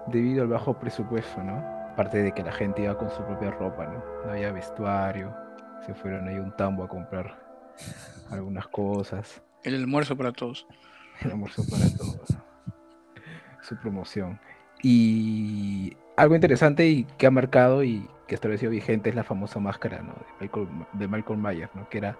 debido 0.07 0.43
al 0.43 0.49
bajo 0.49 0.77
presupuesto, 0.77 1.43
¿no? 1.43 1.57
Aparte 1.91 2.23
de 2.23 2.31
que 2.31 2.43
la 2.43 2.51
gente 2.51 2.83
iba 2.83 2.97
con 2.97 3.09
su 3.11 3.23
propia 3.23 3.51
ropa, 3.51 3.85
¿no? 3.85 4.03
No 4.25 4.31
había 4.31 4.51
vestuario. 4.51 5.35
Se 5.85 5.93
fueron 5.93 6.27
ahí 6.27 6.35
un 6.35 6.55
tambo 6.55 6.83
a 6.83 6.87
comprar 6.87 7.37
algunas 8.31 8.67
cosas. 8.67 9.43
El 9.63 9.75
almuerzo 9.75 10.15
para 10.15 10.31
todos. 10.31 10.65
El 11.21 11.31
almuerzo 11.31 11.63
para 11.69 11.85
todos. 11.95 12.37
Su 13.61 13.77
promoción. 13.77 14.39
Y 14.81 15.95
algo 16.17 16.35
interesante 16.35 16.85
y 16.87 17.05
que 17.17 17.27
ha 17.27 17.31
marcado 17.31 17.83
y 17.83 18.07
que 18.27 18.35
establecido 18.35 18.71
vigente 18.71 19.09
es 19.09 19.15
la 19.15 19.23
famosa 19.23 19.59
máscara 19.59 19.97
de, 19.97 20.03
Michael, 20.39 20.67
de 20.93 21.07
Michael 21.07 21.39
Myers, 21.39 21.73
¿no? 21.75 21.87
que 21.89 21.99
era 21.99 22.17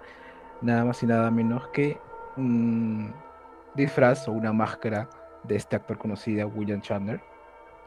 nada 0.62 0.84
más 0.84 1.02
y 1.02 1.06
nada 1.06 1.30
menos 1.30 1.68
que 1.68 1.98
un 2.36 3.12
disfraz 3.74 4.28
o 4.28 4.32
una 4.32 4.52
máscara 4.52 5.08
de 5.44 5.56
este 5.56 5.76
actor 5.76 5.98
conocido, 5.98 6.48
William 6.48 6.80
Chandler, 6.80 7.20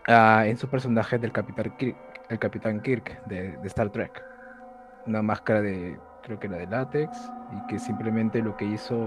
uh, 0.07 0.41
en 0.45 0.57
su 0.57 0.67
personaje 0.67 1.17
del 1.17 1.31
Capitán 1.31 1.73
Kirk, 1.77 1.95
el 2.29 2.39
Capitán 2.39 2.81
Kirk 2.81 3.25
de, 3.25 3.57
de, 3.57 3.67
Star 3.67 3.89
Trek. 3.89 4.23
Una 5.05 5.21
máscara 5.21 5.61
de, 5.61 5.97
creo 6.23 6.39
que 6.39 6.47
era 6.47 6.57
de 6.57 6.67
látex, 6.67 7.31
y 7.51 7.67
que 7.67 7.79
simplemente 7.79 8.41
lo 8.41 8.55
que 8.57 8.65
hizo 8.65 8.97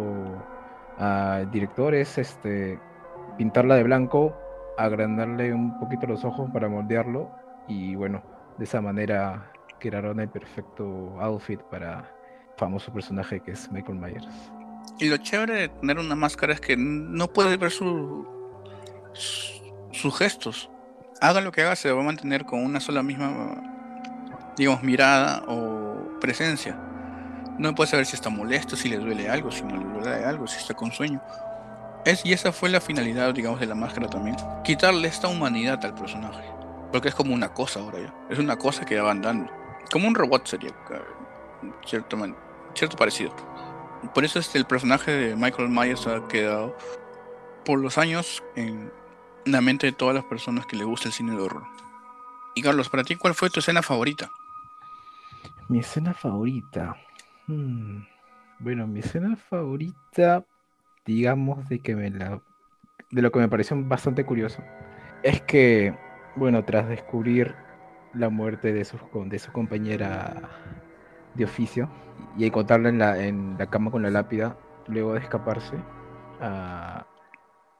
el 1.01 1.51
director 1.51 1.95
es 1.95 2.19
este, 2.19 2.79
pintarla 3.39 3.77
de 3.77 3.83
blanco, 3.83 4.37
agrandarle 4.77 5.53
un 5.55 5.79
poquito 5.79 6.07
los 6.07 6.25
ojos 6.25 6.51
para 6.53 6.69
moldearlo, 6.69 7.31
y 7.69 7.95
bueno, 7.95 8.23
de 8.59 8.65
esa 8.65 8.81
manera 8.81 9.51
crearon 9.79 10.21
el 10.21 10.29
perfecto 10.29 11.19
outfit 11.21 11.61
para 11.63 12.15
famoso 12.57 12.93
personaje 12.93 13.41
que 13.41 13.53
es 13.53 13.71
Michael 13.73 13.99
Myers. 13.99 14.29
Y 14.99 15.09
lo 15.09 15.17
chévere 15.17 15.55
de 15.55 15.69
tener 15.69 15.99
una 15.99 16.15
máscara 16.15 16.53
es 16.53 16.61
que 16.61 16.77
no 16.77 17.29
puedes 17.29 17.59
ver 17.59 17.71
su, 17.71 18.27
sus 19.13 20.19
gestos. 20.19 20.71
Haga 21.23 21.41
lo 21.41 21.53
que 21.53 21.63
haga, 21.63 21.77
se 21.77 21.91
va 21.91 22.01
a 22.01 22.05
mantener 22.05 22.45
con 22.45 22.63
una 22.63 22.81
sola 22.81 23.03
misma, 23.03 23.63
digamos, 24.57 24.83
mirada 24.83 25.43
o 25.49 26.19
presencia. 26.21 26.79
No 27.61 27.75
puedes 27.75 27.91
saber 27.91 28.07
si 28.07 28.17
está 28.17 28.31
molesto, 28.31 28.75
si 28.75 28.89
le 28.89 28.97
duele 28.97 29.29
algo, 29.29 29.53
si 29.53 29.63
no 29.63 29.77
le 29.77 29.85
duele 29.85 30.25
algo, 30.25 30.47
si 30.47 30.57
está 30.57 30.73
con 30.73 30.91
sueño. 30.91 31.21
Y 32.25 32.33
esa 32.33 32.53
fue 32.53 32.71
la 32.71 32.81
finalidad, 32.81 33.35
digamos, 33.35 33.61
de 33.61 33.67
la 33.67 33.75
máscara 33.75 34.09
también. 34.09 34.35
Quitarle 34.65 35.07
esta 35.07 35.29
humanidad 35.29 35.85
al 35.85 35.95
personaje. 35.95 36.43
Porque 36.91 37.09
es 37.09 37.15
como 37.15 37.35
una 37.35 37.53
cosa 37.53 37.81
ahora 37.81 38.01
ya. 38.01 38.15
Es 38.31 38.39
una 38.39 38.57
cosa 38.57 38.87
que 38.87 38.99
va 38.99 39.11
andando. 39.11 39.53
Como 39.93 40.09
un 40.09 40.15
robot 40.15 40.47
sería, 40.47 40.71
cierto, 41.85 42.17
cierto 42.75 42.97
parecido. 42.97 43.37
Por 44.15 44.25
eso 44.25 44.39
este, 44.39 44.57
el 44.57 44.65
personaje 44.65 45.11
de 45.11 45.37
Michael 45.37 45.69
Myers 45.69 46.07
ha 46.07 46.27
quedado 46.29 46.75
por 47.67 47.79
los 47.79 47.99
años 47.99 48.43
en 48.57 48.91
la 49.45 49.61
mente 49.61 49.87
de 49.87 49.93
todas 49.93 50.15
las 50.15 50.25
personas 50.25 50.65
que 50.65 50.77
le 50.77 50.85
gusta 50.85 51.09
el 51.09 51.13
cine 51.13 51.33
de 51.33 51.43
horror. 51.43 51.65
Y 52.55 52.63
Carlos, 52.63 52.89
para 52.89 53.05
ti, 53.05 53.17
¿cuál 53.17 53.35
fue 53.35 53.51
tu 53.51 53.61
escena 53.61 53.83
favorita? 53.83 54.31
Mi 55.69 55.81
escena 55.81 56.15
favorita. 56.15 56.97
Hmm. 57.51 58.05
Bueno, 58.61 58.87
mi 58.87 59.01
escena 59.01 59.35
favorita, 59.35 60.45
digamos, 61.05 61.69
de 61.69 61.81
que 61.81 61.97
me 61.97 62.09
la. 62.09 62.41
de 63.11 63.23
lo 63.23 63.33
que 63.33 63.41
me 63.41 63.49
pareció 63.49 63.77
bastante 63.83 64.25
curioso, 64.25 64.63
es 65.25 65.41
que, 65.43 65.93
bueno, 66.37 66.65
tras 66.65 66.89
descubrir 66.89 67.57
la 68.15 68.29
muerte 68.29 68.73
de 68.73 68.85
su, 68.85 68.99
de 69.27 69.39
su 69.41 69.51
compañera 69.51 70.49
de 71.35 71.45
oficio 71.45 71.91
y 72.39 72.47
encontrarla 72.47 72.89
en 72.91 72.99
la, 72.99 73.25
en 73.25 73.57
la 73.59 73.67
cama 73.69 73.91
con 73.91 74.03
la 74.03 74.11
lápida, 74.11 74.57
luego 74.87 75.15
de 75.15 75.21
escaparse, 75.21 75.75
uh, 75.77 77.03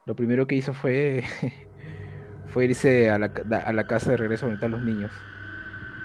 lo 0.05 0.15
primero 0.17 0.47
que 0.47 0.55
hizo 0.55 0.73
fue, 0.73 1.23
fue 2.47 2.65
irse 2.65 3.09
a 3.09 3.17
la, 3.17 3.31
a 3.65 3.71
la, 3.71 3.87
casa 3.87 4.11
de 4.11 4.17
regreso 4.17 4.47
donde 4.47 4.55
están 4.55 4.71
los 4.71 4.81
niños. 4.83 5.11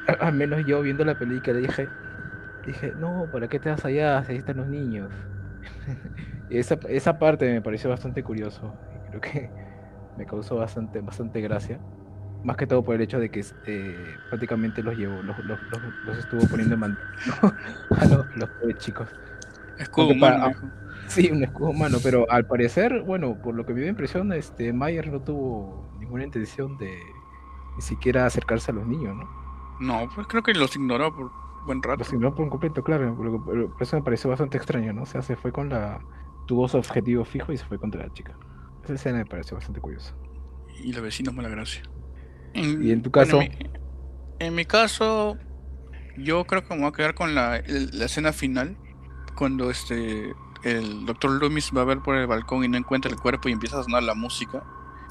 Al 0.20 0.34
menos 0.34 0.64
yo 0.66 0.82
viendo 0.82 1.04
la 1.04 1.18
película 1.18 1.56
dije, 1.56 1.88
dije, 2.66 2.92
no, 2.98 3.26
¿para 3.32 3.48
qué 3.48 3.58
te 3.58 3.70
vas 3.70 3.84
allá? 3.84 4.18
Ahí 4.28 4.36
están 4.36 4.58
los 4.58 4.66
niños. 4.66 5.10
esa, 6.50 6.78
esa 6.88 7.18
parte 7.18 7.50
me 7.52 7.62
pareció 7.62 7.90
bastante 7.90 8.22
curioso. 8.22 8.74
Creo 9.08 9.20
que 9.20 9.50
me 10.16 10.26
causó 10.26 10.56
bastante, 10.56 11.00
bastante 11.00 11.40
gracia. 11.40 11.78
Más 12.44 12.56
que 12.56 12.66
todo 12.66 12.84
por 12.84 12.94
el 12.94 13.00
hecho 13.00 13.18
de 13.18 13.30
que 13.30 13.44
eh, 13.66 13.96
prácticamente 14.28 14.82
los 14.82 14.96
llevó, 14.96 15.22
los, 15.22 15.38
los, 15.44 15.58
los, 16.04 16.18
estuvo 16.18 16.46
poniendo 16.48 16.74
en 16.74 16.80
mando 16.80 17.00
a 17.98 18.04
los, 18.04 18.36
los 18.36 18.78
chicos. 18.78 19.08
Escudo 19.78 20.08
humano. 20.08 20.52
Sí, 21.08 21.30
un 21.30 21.44
escudo 21.44 21.70
humano, 21.70 21.98
pero 22.02 22.26
al 22.28 22.46
parecer, 22.46 23.02
bueno, 23.02 23.40
por 23.40 23.54
lo 23.54 23.64
que 23.64 23.72
me 23.72 23.80
dio 23.80 23.88
impresión, 23.88 24.32
este 24.32 24.72
Mayer 24.72 25.06
no 25.06 25.20
tuvo 25.20 25.88
ninguna 26.00 26.24
intención 26.24 26.76
de 26.78 26.98
ni 27.76 27.80
siquiera 27.82 28.26
acercarse 28.26 28.72
a 28.72 28.74
los 28.74 28.88
niños, 28.88 29.14
¿no? 29.14 29.28
No, 29.78 30.08
pues 30.12 30.26
creo 30.26 30.42
que 30.42 30.52
los 30.52 30.74
ignoró 30.74 31.14
por 31.14 31.30
buen 31.66 31.82
rato. 31.82 31.98
Los 31.98 32.12
ignoró 32.12 32.34
por 32.34 32.44
un 32.44 32.50
completo, 32.50 32.82
claro. 32.82 33.14
Por 33.16 33.82
eso 33.82 33.96
me 33.96 34.02
pareció 34.02 34.30
bastante 34.30 34.56
extraño, 34.56 34.92
¿no? 34.92 35.02
O 35.02 35.06
sea, 35.06 35.22
se 35.22 35.36
fue 35.36 35.52
con 35.52 35.68
la. 35.68 36.00
Tuvo 36.46 36.68
su 36.68 36.76
objetivo 36.76 37.24
fijo 37.24 37.52
y 37.52 37.56
se 37.56 37.64
fue 37.64 37.78
contra 37.78 38.06
la 38.06 38.12
chica. 38.12 38.36
Esa 38.84 38.94
escena 38.94 39.18
me 39.18 39.26
pareció 39.26 39.56
bastante 39.56 39.80
curiosa. 39.80 40.14
Y 40.82 40.92
los 40.92 41.02
vecinos, 41.02 41.34
mala 41.34 41.48
gracia. 41.48 41.82
¿Y 42.54 42.90
en 42.90 43.02
tu 43.02 43.10
caso? 43.10 43.40
en, 44.38 44.54
mi, 44.54 44.64
caso, 44.64 45.36
yo 46.16 46.44
creo 46.44 46.64
que 46.64 46.74
me 46.74 46.80
voy 46.80 46.88
a 46.88 46.92
quedar 46.92 47.14
con 47.14 47.34
la, 47.34 47.62
la 47.66 48.04
escena 48.04 48.32
final. 48.32 48.76
Cuando 49.34 49.70
este 49.70 50.32
el 50.62 51.06
doctor 51.06 51.30
Loomis 51.30 51.70
va 51.76 51.82
a 51.82 51.84
ver 51.84 52.00
por 52.00 52.16
el 52.16 52.26
balcón 52.26 52.64
y 52.64 52.68
no 52.68 52.76
encuentra 52.76 53.10
el 53.10 53.18
cuerpo 53.18 53.48
y 53.48 53.52
empieza 53.52 53.78
a 53.78 53.84
sonar 53.84 54.02
la 54.02 54.14
música, 54.14 54.64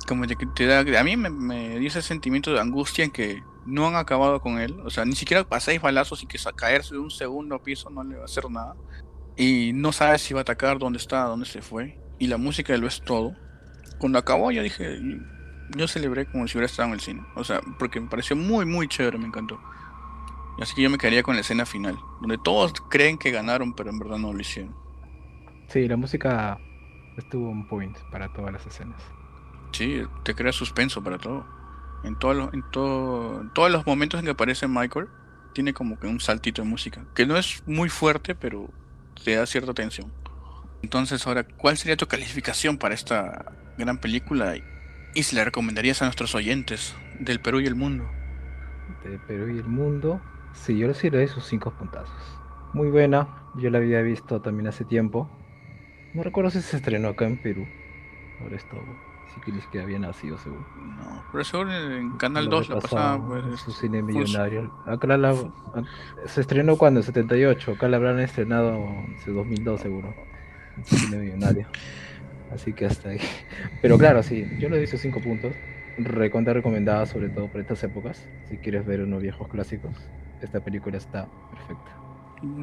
como 0.08 0.26
de 0.26 0.36
que 0.36 0.46
te 0.46 0.65
da, 0.65 0.80
a 0.80 1.04
mí 1.04 1.15
me, 1.15 1.30
me 1.30 1.80
dio 1.80 1.88
ese 1.88 2.02
sentimiento 2.02 2.52
de 2.52 2.60
angustia 2.60 3.06
en 3.06 3.12
que 3.12 3.44
no 3.65 3.88
han 3.88 3.95
acabado 3.95 4.39
con 4.39 4.60
él, 4.60 4.80
o 4.84 4.89
sea, 4.89 5.06
ni 5.06 5.15
siquiera 5.15 5.43
pasáis 5.43 5.82
balazos 5.82 6.23
y 6.23 6.28
que 6.28 6.38
caerse 6.56 6.95
de 6.95 6.99
un 6.99 7.12
segundo 7.12 7.62
piso 7.62 7.89
no 7.89 8.04
le 8.04 8.15
va 8.15 8.23
a 8.23 8.25
hacer 8.25 8.49
nada, 8.49 8.75
y 9.36 9.71
no 9.73 9.91
sabes 9.91 10.21
si 10.21 10.34
va 10.34 10.41
a 10.41 10.43
atacar, 10.43 10.78
dónde 10.78 10.97
está, 10.97 11.23
dónde 11.23 11.45
se 11.45 11.62
fue, 11.62 11.99
y 12.19 12.28
la 12.28 12.38
música 12.38 12.75
lo 12.78 12.88
es 12.88 13.01
todo. 13.01 13.36
Cuando 13.97 14.19
acabó 14.19 14.51
yo 14.51 14.62
dije, 14.62 14.99
yo 15.75 15.88
celebré 15.88 16.25
como 16.25 16.47
si 16.47 16.58
hubiera 16.58 16.67
estado 16.67 16.89
en 16.89 16.93
el 16.93 16.99
cine, 16.99 17.23
o 17.36 17.43
sea, 17.43 17.62
porque 17.80 17.99
me 17.99 18.10
pareció 18.10 18.36
muy, 18.36 18.65
muy 18.65 18.88
chévere, 18.88 19.17
me 19.17 19.28
encantó. 19.28 19.60
Así 20.62 20.73
que 20.73 20.84
yo 20.84 20.89
me 20.89 20.97
quedaría 20.97 21.23
con 21.23 21.36
la 21.36 21.41
escena 21.41 21.65
final, 21.65 21.97
donde 22.21 22.38
todos 22.38 22.73
creen 22.89 23.17
que 23.17 23.32
ganaron, 23.32 23.73
pero 23.73 23.89
en 23.89 23.99
verdad 23.99 24.17
no 24.17 24.32
lo 24.32 24.39
hicieron. 24.39 24.73
Sí, 25.67 25.88
la 25.88 25.97
música 25.97 26.58
estuvo 27.17 27.49
un 27.49 27.67
point 27.67 27.97
para 28.12 28.32
todas 28.32 28.54
las 28.54 28.65
escenas. 28.65 29.01
Sí, 29.71 30.04
te 30.23 30.34
crea 30.34 30.54
suspenso 30.54 31.04
para 31.04 31.17
todo. 31.17 31.45
En, 32.06 32.18
todos 32.18 32.36
los, 32.36 32.54
en, 32.54 32.63
todo, 32.72 33.50
todos 33.54 33.72
los 33.72 33.86
momentos 33.86 34.20
en 34.20 34.26
que 34.26 34.32
aparece 34.32 34.68
Michael, 34.68 35.08
tiene 35.54 35.74
como 35.74 36.00
que 36.00 36.08
un 36.08 36.20
saltito 36.20 36.62
de 36.62 36.68
música. 36.68 37.06
Que 37.15 37.26
no 37.26 37.38
es 37.38 37.63
muy 37.65 37.89
fuerte, 37.89 38.36
pero 38.36 38.70
te 39.24 39.36
da 39.36 39.46
cierta 39.46 39.74
tensión. 39.74 40.12
Entonces, 40.84 41.26
ahora, 41.26 41.46
¿cuál 41.46 41.78
sería 41.78 41.98
tu 41.98 42.08
calificación 42.08 42.78
para 42.78 42.94
esta 42.94 43.54
gran 43.78 43.98
película? 43.98 44.56
Y 45.15 45.24
si 45.24 45.36
la 45.36 45.44
recomendarías 45.44 46.02
a 46.02 46.06
nuestros 46.06 46.36
oyentes 46.36 46.96
del 47.20 47.39
Perú 47.39 47.60
y 47.60 47.65
el 47.65 47.76
mundo. 47.76 48.08
Del 49.04 49.20
Perú 49.22 49.48
y 49.56 49.58
el 49.58 49.65
mundo. 49.65 50.22
Sí, 50.54 50.78
yo 50.78 50.88
le 50.88 51.10
doy 51.10 51.28
sus 51.28 51.46
cinco 51.46 51.72
puntazos. 51.72 52.39
Muy 52.74 52.89
buena, 52.89 53.28
yo 53.56 53.70
la 53.70 53.78
había 53.78 54.02
visto 54.02 54.41
también 54.41 54.68
hace 54.68 54.86
tiempo. 54.86 55.30
No 56.13 56.24
recuerdo 56.24 56.52
si 56.52 56.62
se 56.62 56.78
estrenó 56.78 57.10
acá 57.10 57.26
en 57.26 57.41
Perú. 57.41 57.65
Ahora 58.41 58.56
esto 58.56 58.76
que 59.41 59.52
ni 59.52 59.62
siquiera 59.62 59.86
había 59.86 60.00
nacido, 60.00 60.38
seguro. 60.38 60.65
No, 60.76 61.24
pero 61.32 61.43
seguro 61.43 61.74
en 61.74 62.17
Canal 62.17 62.50
2 62.50 62.69
la 62.69 62.80
pasaba. 62.80 63.28
Pues, 63.28 63.60
su 63.60 63.71
cine 63.71 64.02
millonario. 64.02 64.71
Acá 64.86 65.17
la, 65.17 65.36
se 66.26 66.41
estrenó 66.41 66.78
cuando, 66.78 67.00
en 67.00 67.06
78. 67.06 67.74
Acá 67.74 67.88
la 67.89 67.98
habrán 67.98 68.19
estrenado 68.19 68.76
en 68.76 69.36
2002, 69.36 69.82
seguro. 69.82 70.15
cine 70.84 71.17
millonario. 71.17 71.67
Así 72.54 72.74
que 72.74 72.86
hasta 72.86 73.10
ahí. 73.10 73.19
Pero 73.82 73.98
claro, 73.98 74.24
sí, 74.24 74.48
yo 74.60 74.69
le 74.69 74.78
doy 74.78 74.88
sus 74.88 75.02
5 75.02 75.19
puntos. 75.21 75.54
Recontra 75.98 76.54
recomendada, 76.54 77.06
sobre 77.06 77.30
todo 77.30 77.48
por 77.48 77.62
estas 77.62 77.84
épocas. 77.84 78.28
Si 78.50 78.58
quieres 78.58 78.86
ver 78.86 79.02
unos 79.02 79.21
viejos 79.21 79.48
clásicos, 79.48 79.93
esta 80.41 80.60
película 80.60 80.98
está 80.98 81.28
perfecta. 81.52 81.91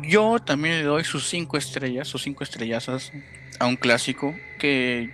Yo 0.02 0.38
también 0.38 0.76
le 0.78 0.85
doy 0.85 1.04
sus 1.04 1.28
5 1.28 1.56
estrellas, 1.56 2.08
sus 2.08 2.22
5 2.22 2.44
estrellazas 2.44 3.12
a 3.58 3.66
un 3.66 3.76
clásico 3.76 4.35
que, 4.58 5.11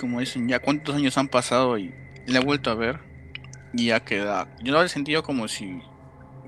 como 0.00 0.20
dicen, 0.20 0.48
ya 0.48 0.58
cuántos 0.58 0.96
años 0.96 1.16
han 1.18 1.28
pasado 1.28 1.78
y 1.78 1.94
le 2.26 2.38
he 2.38 2.44
vuelto 2.44 2.70
a 2.70 2.74
ver 2.74 3.00
y 3.72 3.86
ya 3.86 4.00
queda. 4.00 4.48
Yo 4.62 4.72
lo 4.72 4.82
he 4.82 4.88
sentido 4.88 5.22
como 5.22 5.46
si 5.48 5.80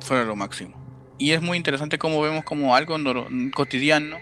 fuera 0.00 0.24
lo 0.24 0.36
máximo. 0.36 0.80
Y 1.18 1.32
es 1.32 1.42
muy 1.42 1.56
interesante 1.56 1.98
cómo 1.98 2.20
vemos 2.20 2.44
como 2.44 2.74
algo 2.74 2.96
cotidiano 3.54 4.18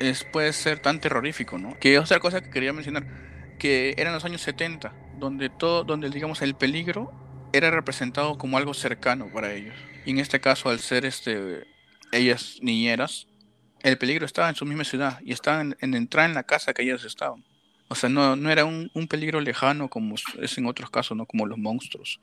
es, 0.00 0.24
puede 0.24 0.52
ser 0.52 0.78
tan 0.78 1.00
terrorífico, 1.00 1.58
¿no? 1.58 1.78
Que 1.78 1.98
otra 1.98 2.20
cosa 2.20 2.40
que 2.40 2.50
quería 2.50 2.72
mencionar, 2.72 3.06
que 3.58 3.94
eran 3.98 4.14
los 4.14 4.24
años 4.24 4.40
70, 4.42 4.92
donde 5.18 5.48
todo, 5.48 5.84
donde 5.84 6.10
digamos 6.10 6.42
el 6.42 6.54
peligro 6.54 7.12
era 7.52 7.70
representado 7.70 8.38
como 8.38 8.56
algo 8.58 8.74
cercano 8.74 9.28
para 9.32 9.52
ellos. 9.52 9.74
Y 10.04 10.10
en 10.10 10.18
este 10.18 10.40
caso, 10.40 10.70
al 10.70 10.80
ser 10.80 11.04
este 11.04 11.66
ellas 12.12 12.58
niñeras, 12.62 13.26
el 13.82 13.98
peligro 13.98 14.24
estaba 14.24 14.48
en 14.48 14.54
su 14.54 14.64
misma 14.64 14.84
ciudad 14.84 15.20
y 15.22 15.32
estaban 15.32 15.76
en, 15.80 15.94
entrar 15.94 16.28
en 16.28 16.34
la 16.34 16.44
casa 16.44 16.72
que 16.72 16.82
ellas 16.82 17.04
estaban. 17.04 17.44
O 17.88 17.94
sea, 17.94 18.10
no, 18.10 18.36
no 18.36 18.50
era 18.50 18.64
un, 18.66 18.90
peligro 19.08 19.40
lejano 19.40 19.88
como 19.88 20.14
es 20.40 20.58
en 20.58 20.66
otros 20.66 20.90
casos, 20.90 21.16
¿no? 21.16 21.24
Como 21.24 21.46
los 21.46 21.58
monstruos 21.58 22.20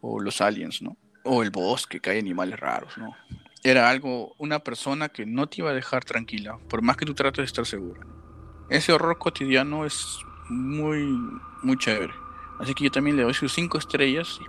o 0.00 0.20
los 0.20 0.40
aliens, 0.40 0.82
¿no? 0.82 0.96
O 1.24 1.42
el 1.42 1.50
bosque, 1.50 2.00
que 2.00 2.10
hay 2.10 2.18
animales 2.18 2.58
raros, 2.58 2.98
¿no? 2.98 3.14
Era 3.62 3.88
algo, 3.88 4.34
una 4.38 4.58
persona 4.58 5.08
que 5.08 5.24
no 5.24 5.48
te 5.48 5.60
iba 5.60 5.70
a 5.70 5.74
dejar 5.74 6.04
tranquila, 6.04 6.58
por 6.68 6.82
más 6.82 6.96
que 6.96 7.06
tú 7.06 7.14
trates 7.14 7.38
de 7.38 7.44
estar 7.44 7.66
seguro. 7.66 8.00
Ese 8.70 8.92
horror 8.92 9.18
cotidiano 9.18 9.84
es 9.84 10.18
muy, 10.48 11.06
muy 11.62 11.76
chévere. 11.76 12.12
Así 12.58 12.74
que 12.74 12.84
yo 12.84 12.90
también 12.90 13.16
le 13.16 13.22
doy 13.22 13.34
sus 13.34 13.52
cinco 13.52 13.78
estrellas 13.78 14.40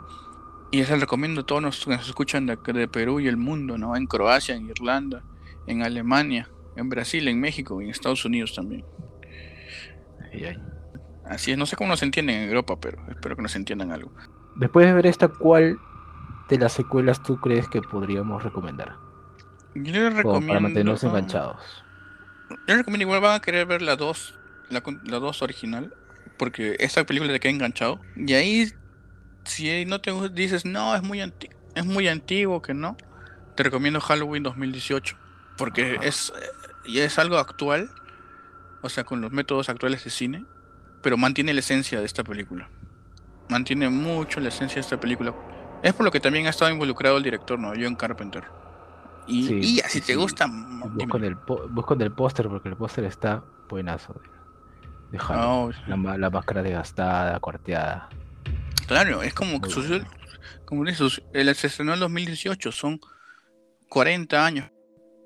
y 0.72 0.78
les 0.78 1.00
recomiendo 1.00 1.42
a 1.42 1.46
todos 1.46 1.62
los 1.62 1.86
que 1.86 1.92
nos 1.92 2.08
escuchan 2.08 2.46
de, 2.48 2.56
de 2.56 2.88
Perú 2.88 3.20
y 3.20 3.28
el 3.28 3.38
mundo, 3.38 3.78
¿no? 3.78 3.96
En 3.96 4.08
Croacia, 4.08 4.56
en 4.56 4.70
Irlanda, 4.70 5.24
en 5.68 5.84
Alemania, 5.84 6.50
en 6.76 6.90
Brasil, 6.90 7.28
en 7.28 7.40
México 7.40 7.82
y 7.82 7.86
en 7.86 7.92
Estados 7.92 8.26
Unidos 8.26 8.56
también. 8.56 8.84
Así 11.26 11.52
es, 11.52 11.58
no 11.58 11.65
sé 11.65 11.76
cómo 11.76 11.89
nos 11.89 12.02
entienden 12.02 12.38
en 12.38 12.50
Europa, 12.50 12.78
pero 12.80 12.98
espero 13.10 13.36
que 13.36 13.42
nos 13.42 13.56
entiendan 13.56 13.92
algo. 13.92 14.12
Después 14.56 14.86
de 14.86 14.94
ver 14.94 15.06
esta, 15.06 15.28
¿cuál 15.28 15.78
de 16.50 16.58
las 16.58 16.74
secuelas 16.74 17.22
tú 17.22 17.39
crees 17.39 17.68
que 17.68 17.82
podríamos 17.82 18.44
recomendar? 18.44 18.96
Yo 19.76 19.94
les 19.94 20.13
recomiendo. 20.13 20.48
para 20.48 20.60
mantenernos 20.60 21.04
enganchados. 21.04 21.84
Yo 22.50 22.58
les 22.68 22.78
recomiendo, 22.78 23.04
igual 23.04 23.22
van 23.22 23.36
a 23.36 23.42
querer 23.42 23.68
ver 23.68 23.82
la 23.82 23.96
2, 23.96 24.39
la, 24.70 24.84
la 25.04 25.20
2 25.20 25.42
original, 25.44 25.94
porque 26.38 26.76
esta 26.80 27.04
película 27.04 27.32
te 27.32 27.39
queda 27.39 27.52
enganchado. 27.52 28.00
Y 28.15 28.34
ahí, 28.34 28.72
si 29.44 29.86
no 29.86 30.02
te 30.02 30.12
dices, 30.30 30.65
no, 30.65 30.96
es 30.96 31.04
muy, 31.04 31.22
es 31.22 31.86
muy 31.86 32.08
antiguo, 32.08 32.62
que 32.62 32.74
no, 32.74 32.98
te 33.56 33.63
recomiendo 33.63 34.02
Halloween 34.02 34.42
2018, 34.42 35.15
porque 35.58 36.00
es, 36.02 36.34
y 36.86 37.00
es 37.00 37.20
algo 37.20 37.38
actual, 37.38 37.92
o 38.82 38.89
sea, 38.89 39.04
con 39.04 39.22
los 39.22 39.32
métodos 39.32 39.70
actuales 39.70 40.04
de 40.04 40.10
cine, 40.10 40.46
pero 41.02 41.18
mantiene 41.18 41.54
la 41.54 41.60
esencia 41.60 42.00
de 42.00 42.06
esta 42.06 42.24
película. 42.24 42.70
Mantiene 43.50 43.89
mucho 43.89 44.39
la 44.39 44.50
esencia 44.50 44.76
de 44.76 44.82
esta 44.82 45.00
película. 45.00 45.34
Es 45.82 45.94
por 45.94 46.06
lo 46.06 46.12
que 46.12 46.20
también 46.20 46.48
ha 46.48 46.50
estado 46.50 46.72
involucrado 46.72 47.18
el 47.18 47.24
director, 47.24 47.58
¿no? 47.58 47.74
John 47.80 47.96
Carpenter. 47.96 48.44
Y, 49.28 49.80
si 49.88 50.02
te 50.02 50.15
gusta. 50.15 50.48
Busco 50.48 51.18
el 51.18 51.36
busco 51.36 51.94
el 51.94 52.12
póster 52.12 52.48
porque 52.48 52.70
el 52.70 52.76
póster 52.76 53.06
está 53.06 53.44
buenazo. 53.70 54.20
De, 55.12 55.20
oh, 55.20 55.72
la, 55.88 56.18
la, 56.18 56.30
máscara 56.30 56.62
desgastada, 56.62 57.39
cuarteada. 57.39 58.10
Claro, 58.88 59.22
es 59.22 59.34
como 59.34 59.62
que 59.62 59.70
sucedió. 59.70 60.06
Como 60.65 60.84
el 60.86 60.96
se 61.56 61.68
estrenó 61.68 61.94
en 61.94 62.00
2018, 62.00 62.72
son 62.72 63.00
40 63.89 64.46
años 64.46 64.72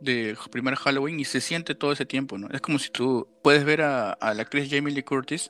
de 0.03 0.37
primer 0.51 0.75
Halloween 0.75 1.19
y 1.19 1.25
se 1.25 1.41
siente 1.41 1.75
todo 1.75 1.91
ese 1.91 2.05
tiempo, 2.05 2.37
¿no? 2.37 2.47
Es 2.49 2.61
como 2.61 2.79
si 2.79 2.89
tú 2.89 3.27
puedes 3.41 3.63
ver 3.63 3.81
a, 3.81 4.17
la 4.21 4.41
actriz 4.41 4.69
Jamie 4.69 4.93
Lee 4.93 5.03
Curtis 5.03 5.49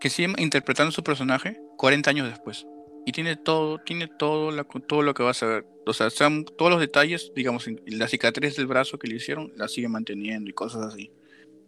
que 0.00 0.10
sigue 0.10 0.32
interpretando 0.38 0.92
su 0.92 1.02
personaje 1.02 1.60
40 1.76 2.10
años 2.10 2.28
después. 2.28 2.66
Y 3.06 3.12
tiene 3.12 3.36
todo, 3.36 3.78
tiene 3.78 4.06
todo, 4.06 4.52
todo 4.86 5.02
lo 5.02 5.14
que 5.14 5.22
vas 5.22 5.42
a 5.42 5.46
ver. 5.46 5.66
O 5.86 5.92
sea, 5.92 6.10
son 6.10 6.44
todos 6.44 6.70
los 6.70 6.80
detalles, 6.80 7.32
digamos, 7.34 7.66
la 7.86 8.08
cicatriz 8.08 8.56
del 8.56 8.66
brazo 8.66 8.98
que 8.98 9.08
le 9.08 9.16
hicieron, 9.16 9.52
la 9.56 9.68
sigue 9.68 9.88
manteniendo 9.88 10.50
y 10.50 10.52
cosas 10.52 10.92
así. 10.92 11.10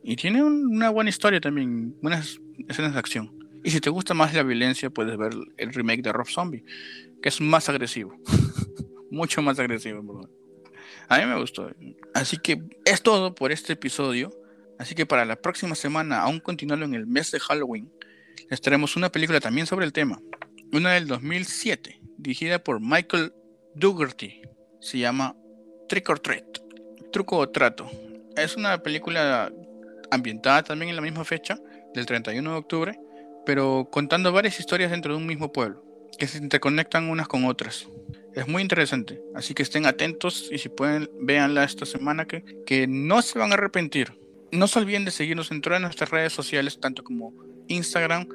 Y 0.03 0.16
tiene 0.16 0.43
una 0.43 0.90
buena 0.90 1.11
historia 1.11 1.40
también, 1.40 1.99
buenas 2.01 2.40
escenas 2.69 2.93
de 2.93 2.99
acción. 2.99 3.40
Y 3.62 3.71
si 3.71 3.81
te 3.81 3.90
gusta 3.90 4.14
más 4.14 4.35
la 4.35 4.43
violencia, 4.43 4.90
puedes 4.90 5.16
ver 5.16 5.33
el 5.57 5.73
remake 5.73 6.03
de 6.03 6.12
Rob 6.12 6.29
Zombie, 6.29 6.64
que 7.23 7.29
es 7.29 7.40
más 7.40 7.69
agresivo. 7.69 8.16
Mucho 9.11 9.43
más 9.43 9.59
agresivo, 9.59 10.01
perdón. 10.07 10.39
A 11.11 11.18
mí 11.18 11.27
me 11.27 11.38
gustó. 11.40 11.68
Así 12.14 12.38
que 12.38 12.62
es 12.85 13.03
todo 13.03 13.35
por 13.35 13.51
este 13.51 13.73
episodio. 13.73 14.31
Así 14.79 14.94
que 14.94 15.07
para 15.07 15.25
la 15.25 15.35
próxima 15.35 15.75
semana, 15.75 16.20
aún 16.20 16.38
continuando 16.38 16.87
en 16.87 16.94
el 16.94 17.07
mes 17.09 17.33
de 17.33 17.40
Halloween, 17.40 17.92
les 18.49 18.61
traemos 18.61 18.94
una 18.94 19.11
película 19.11 19.40
también 19.40 19.66
sobre 19.66 19.85
el 19.85 19.92
tema. 19.92 20.23
Una 20.73 20.92
del 20.92 21.09
2007, 21.09 22.01
dirigida 22.16 22.61
por 22.61 22.81
Michael 22.81 23.33
Dougherty. 23.75 24.42
Se 24.81 24.99
llama 24.99 25.37
Trick 25.88 26.09
or 26.09 26.20
Treat. 26.20 26.59
Truco 27.11 27.38
o 27.38 27.49
trato. 27.49 27.90
Es 28.37 28.57
una 28.57 28.81
película 28.81 29.53
ambientada 30.12 30.62
también 30.62 30.90
en 30.90 30.96
la 30.96 31.03
misma 31.03 31.25
fecha, 31.25 31.59
del 31.92 32.07
31 32.07 32.53
de 32.53 32.57
octubre, 32.57 33.01
pero 33.44 33.88
contando 33.90 34.31
varias 34.31 34.61
historias 34.61 34.92
dentro 34.92 35.12
de 35.12 35.18
un 35.18 35.27
mismo 35.27 35.51
pueblo, 35.51 35.85
que 36.20 36.29
se 36.29 36.38
interconectan 36.38 37.11
unas 37.11 37.27
con 37.27 37.46
otras. 37.46 37.88
Es 38.35 38.47
muy 38.47 38.62
interesante, 38.62 39.21
así 39.35 39.55
que 39.55 39.62
estén 39.62 39.87
atentos 39.87 40.49
y 40.53 40.59
si 40.59 40.69
pueden, 40.69 41.11
véanla 41.21 41.64
esta 41.64 41.85
semana 41.85 42.27
que, 42.27 42.45
que 42.64 42.87
no 42.87 43.23
se 43.23 43.38
van 43.38 43.51
a 43.51 43.55
arrepentir. 43.55 44.12
No 44.53 44.66
se 44.69 44.79
olviden 44.79 45.05
de 45.05 45.11
seguirnos 45.11 45.51
en 45.51 45.61
todas 45.61 45.81
nuestras 45.81 46.11
redes 46.11 46.33
sociales, 46.33 46.79
tanto 46.81 47.03
como 47.03 47.35
Instagram, 47.69 48.29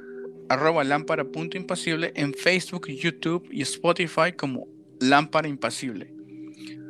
arroba 0.49 0.83
lámpara.impasible, 0.83 2.11
en 2.15 2.33
Facebook, 2.33 2.87
YouTube 2.87 3.47
y 3.51 3.61
Spotify 3.61 4.31
como 4.35 4.67
Lámpara 4.99 5.47
Impasible. 5.47 6.14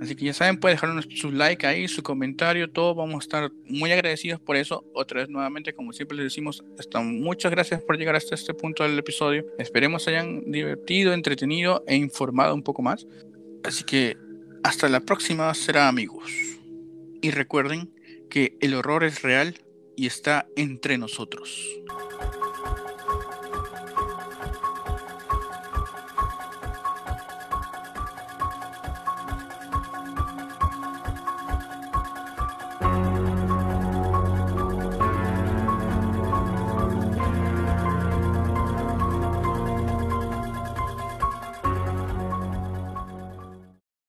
Así 0.02 0.16
que 0.16 0.26
ya 0.26 0.34
saben, 0.34 0.60
pueden 0.60 0.76
dejarnos 0.76 1.08
su 1.16 1.32
like 1.32 1.66
ahí, 1.66 1.88
su 1.88 2.04
comentario, 2.04 2.70
todo. 2.70 2.96
Vamos 2.96 3.16
a 3.16 3.20
estar 3.20 3.52
muy 3.66 3.92
agradecidos 3.92 4.40
por 4.40 4.56
eso. 4.56 4.84
Otra 4.94 5.22
vez, 5.22 5.30
nuevamente, 5.30 5.74
como 5.74 5.94
siempre 5.94 6.18
les 6.18 6.26
decimos, 6.26 6.64
muchas 7.04 7.52
gracias 7.52 7.82
por 7.82 7.98
llegar 7.98 8.16
hasta 8.16 8.36
este 8.36 8.54
punto 8.54 8.84
del 8.84 9.00
episodio. 9.00 9.46
Esperemos 9.58 10.04
se 10.04 10.12
hayan 10.12 10.52
divertido, 10.52 11.14
entretenido 11.14 11.84
e 11.88 11.96
informado 11.96 12.54
un 12.54 12.64
poco 12.64 12.82
más. 12.82 13.08
Así 13.64 13.84
que 13.84 14.18
hasta 14.64 14.90
la 14.90 15.00
próxima 15.00 15.54
será 15.54 15.88
amigos. 15.88 16.32
Y 17.22 17.32
recuerden 17.32 17.92
que 18.30 18.58
el 18.60 18.74
horror 18.74 19.04
es 19.04 19.22
real 19.22 19.56
y 19.96 20.08
está 20.08 20.48
entre 20.56 20.98
nosotros. 20.98 21.80